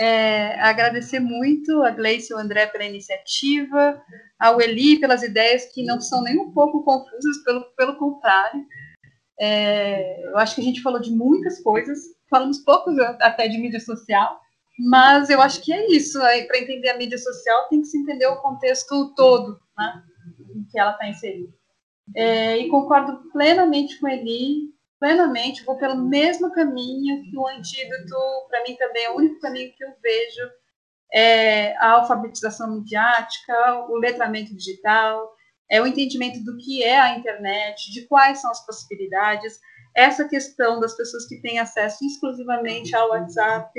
[0.00, 4.02] É, agradecer muito a Gleice e o André pela iniciativa,
[4.38, 8.64] ao Eli pelas ideias que não são nem um pouco confusas, pelo, pelo contrário.
[9.38, 11.98] É, eu acho que a gente falou de muitas coisas,
[12.30, 12.90] falamos pouco
[13.20, 14.40] até de mídia social,
[14.78, 16.18] mas eu acho que é isso.
[16.18, 20.02] Para entender a mídia social, tem que se entender o contexto todo né,
[20.56, 21.52] em que ela está inserida.
[22.16, 24.70] É, e concordo plenamente com Eli,
[25.00, 28.14] plenamente, vou pelo mesmo caminho que o antídoto,
[28.48, 30.50] para mim também é o único caminho que eu vejo,
[31.12, 35.34] é a alfabetização midiática, o letramento digital,
[35.70, 39.58] é o entendimento do que é a internet, de quais são as possibilidades,
[39.96, 43.72] essa questão das pessoas que têm acesso exclusivamente ao WhatsApp,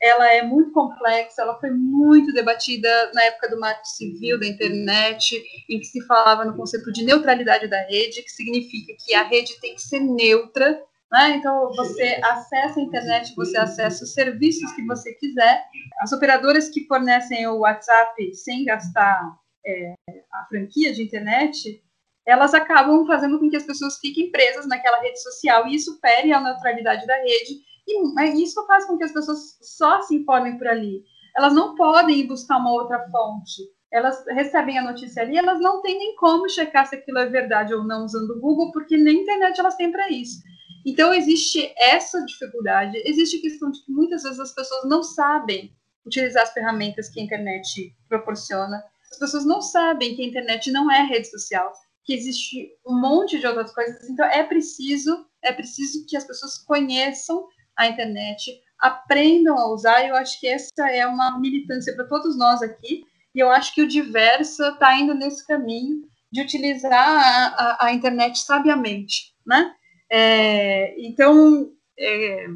[0.00, 5.42] ela é muito complexa, ela foi muito debatida na época do marco civil da internet,
[5.68, 9.58] em que se falava no conceito de neutralidade da rede, que significa que a rede
[9.60, 11.36] tem que ser neutra, né?
[11.36, 15.64] então você acessa a internet, você acessa os serviços que você quiser.
[16.00, 19.20] As operadoras que fornecem o WhatsApp sem gastar
[19.64, 19.94] é,
[20.32, 21.82] a franquia de internet,
[22.26, 26.32] elas acabam fazendo com que as pessoas fiquem presas naquela rede social, e isso fere
[26.32, 30.66] a neutralidade da rede, e isso faz com que as pessoas só se informem por
[30.66, 31.04] ali.
[31.36, 33.62] Elas não podem ir buscar uma outra fonte.
[33.92, 37.72] Elas recebem a notícia ali, elas não têm nem como checar se aquilo é verdade
[37.72, 40.40] ou não usando o Google, porque nem internet elas têm para isso.
[40.84, 45.74] Então existe essa dificuldade, existe a questão de que muitas vezes as pessoas não sabem
[46.04, 48.82] utilizar as ferramentas que a internet proporciona.
[49.10, 51.72] As pessoas não sabem que a internet não é rede social,
[52.04, 54.08] que existe um monte de outras coisas.
[54.08, 57.46] Então é preciso, é preciso que as pessoas conheçam
[57.76, 60.06] a internet, aprendam a usar.
[60.06, 63.04] Eu acho que essa é uma militância para todos nós aqui.
[63.34, 67.92] E eu acho que o Diversa está indo nesse caminho de utilizar a, a, a
[67.92, 69.74] internet sabiamente, né?
[70.10, 72.46] É, então, é,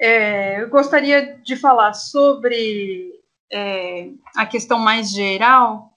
[0.00, 3.12] é, eu gostaria de falar sobre
[3.52, 5.91] é, a questão mais geral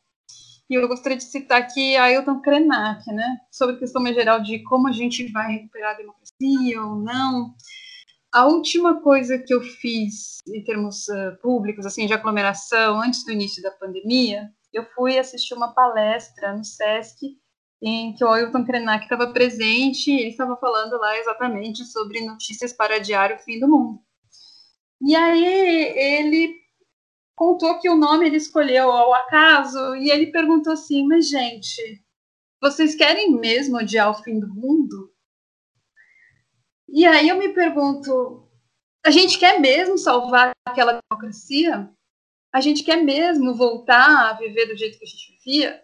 [0.69, 4.59] e eu gostaria de citar aqui Ailton Krenak, né, sobre a questão mais geral de
[4.63, 7.53] como a gente vai recuperar a democracia ou não.
[8.33, 13.31] A última coisa que eu fiz em termos uh, públicos, assim, de aglomeração, antes do
[13.31, 17.37] início da pandemia, eu fui assistir uma palestra no SESC
[17.81, 22.73] em que o Ailton Krenak estava presente e ele estava falando lá exatamente sobre notícias
[22.73, 23.99] para diário Fim do Mundo.
[25.01, 26.64] E aí ele
[27.35, 32.03] contou que o nome ele escolheu ao acaso e ele perguntou assim: Mas, gente,
[32.61, 35.13] vocês querem mesmo odiar o fim do mundo?
[36.87, 38.49] E aí eu me pergunto:
[39.05, 41.91] a gente quer mesmo salvar aquela democracia?
[42.51, 45.83] A gente quer mesmo voltar a viver do jeito que a gente vivia?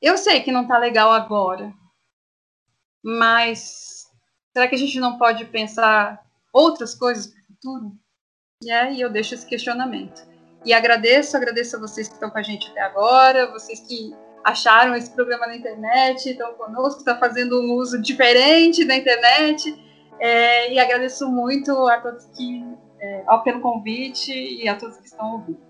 [0.00, 1.74] Eu sei que não está legal agora,
[3.02, 4.06] mas
[4.52, 6.22] será que a gente não pode pensar
[6.52, 7.98] outras coisas para o futuro?
[8.60, 10.20] E aí eu deixo esse questionamento.
[10.64, 14.12] E agradeço, agradeço a vocês que estão com a gente até agora, vocês que
[14.42, 19.80] acharam esse programa na internet, estão conosco, estão fazendo um uso diferente da internet.
[20.18, 22.66] É, e agradeço muito a todos que,
[23.00, 25.60] é, ao pelo convite e a todos que estão ouvindo.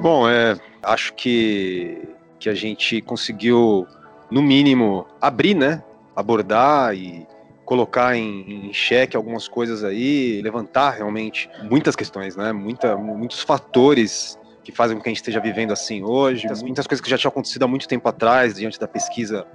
[0.00, 2.08] Bom, é, acho que,
[2.38, 3.84] que a gente conseguiu,
[4.30, 5.82] no mínimo, abrir, né?
[6.16, 7.26] Abordar e
[7.64, 12.52] colocar em, em xeque algumas coisas aí, levantar realmente muitas questões, né?
[12.52, 16.86] Muita, muitos fatores que fazem com que a gente esteja vivendo assim hoje, muitas, muitas
[16.86, 19.46] coisas que já tinham acontecido há muito tempo atrás, diante da pesquisa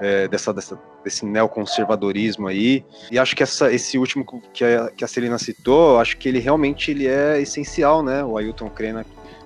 [0.00, 2.84] é, dessa, dessa, desse neoconservadorismo aí.
[3.10, 6.38] E acho que essa, esse último que a, que a Celina citou, acho que ele
[6.38, 8.22] realmente ele é essencial, né?
[8.24, 9.04] O Ailton Krena,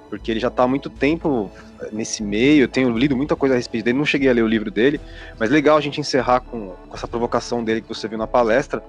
[0.08, 1.50] porque ele já está há muito tempo
[1.92, 4.48] nesse meio, eu tenho lido muita coisa a respeito dele, não cheguei a ler o
[4.48, 5.00] livro dele,
[5.38, 8.82] mas legal a gente encerrar com, com essa provocação dele que você viu na palestra,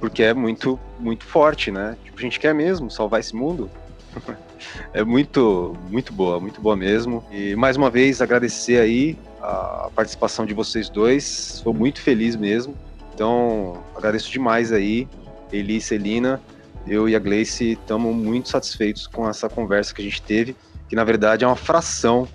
[0.00, 1.96] porque é muito, muito forte, né?
[2.04, 3.70] Tipo, a gente quer mesmo salvar esse mundo.
[4.92, 7.24] é muito, muito boa, muito boa mesmo.
[7.30, 12.74] E mais uma vez agradecer aí a participação de vocês dois, sou muito feliz mesmo.
[13.14, 15.06] Então, agradeço demais aí,
[15.52, 16.40] Eli e Celina.
[16.86, 20.56] Eu e a Gleice estamos muito satisfeitos com essa conversa que a gente teve
[20.92, 22.28] que na verdade é uma fração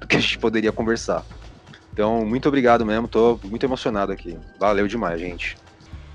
[0.00, 1.24] do que a gente poderia conversar.
[1.92, 4.36] Então, muito obrigado mesmo, tô muito emocionado aqui.
[4.58, 5.56] Valeu demais, gente.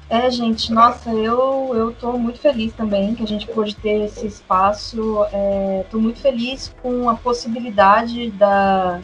[0.09, 4.27] É, gente, nossa, eu, eu tô muito feliz também que a gente pôde ter esse
[4.27, 5.25] espaço.
[5.31, 8.99] É, tô muito feliz com a possibilidade da,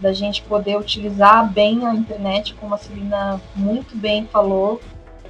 [0.00, 4.80] da gente poder utilizar bem a internet, como a Celina muito bem falou.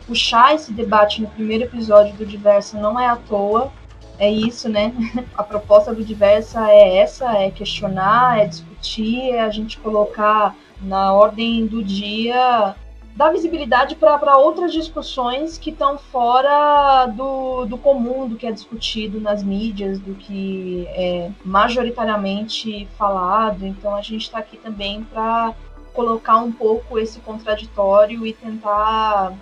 [0.07, 3.73] Puxar esse debate no primeiro episódio do Diversa não é à toa,
[4.19, 4.93] é isso, né?
[5.37, 11.13] A proposta do Diversa é essa, é questionar, é discutir, é a gente colocar na
[11.13, 12.75] ordem do dia
[13.17, 19.21] dar visibilidade para outras discussões que estão fora do, do comum, do que é discutido
[19.21, 23.65] nas mídias, do que é majoritariamente falado.
[23.65, 25.55] Então a gente está aqui também para
[25.93, 29.33] colocar um pouco esse contraditório e tentar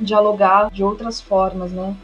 [0.00, 1.94] dialogar de outras formas, né?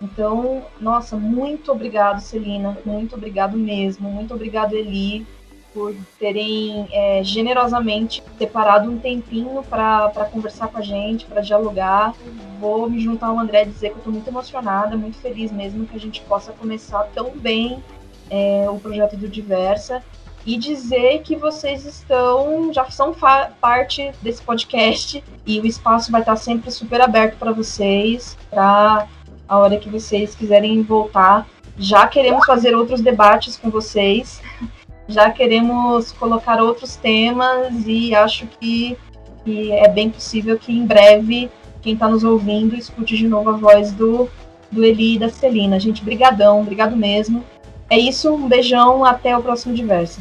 [0.00, 5.26] Então, nossa, muito obrigado, Celina, muito obrigado mesmo, muito obrigado, Eli,
[5.74, 12.14] por terem é, generosamente separado um tempinho para conversar com a gente, para dialogar.
[12.58, 15.86] Vou me juntar ao André e dizer que eu estou muito emocionada, muito feliz mesmo
[15.86, 17.82] que a gente possa começar tão bem
[18.30, 20.02] é, o projeto do Diversa
[20.50, 23.14] e dizer que vocês estão, já são
[23.60, 29.06] parte desse podcast e o espaço vai estar sempre super aberto para vocês, para
[29.48, 31.46] a hora que vocês quiserem voltar.
[31.78, 34.42] Já queremos fazer outros debates com vocês
[35.06, 38.96] já queremos colocar outros temas e acho que,
[39.44, 41.48] que é bem possível que em breve
[41.80, 44.28] quem está nos ouvindo escute de novo a voz do,
[44.70, 45.78] do Eli e da Celina.
[45.78, 47.44] Gente, brigadão, obrigado mesmo.
[47.90, 50.20] É isso, um beijão, até o próximo Diverso.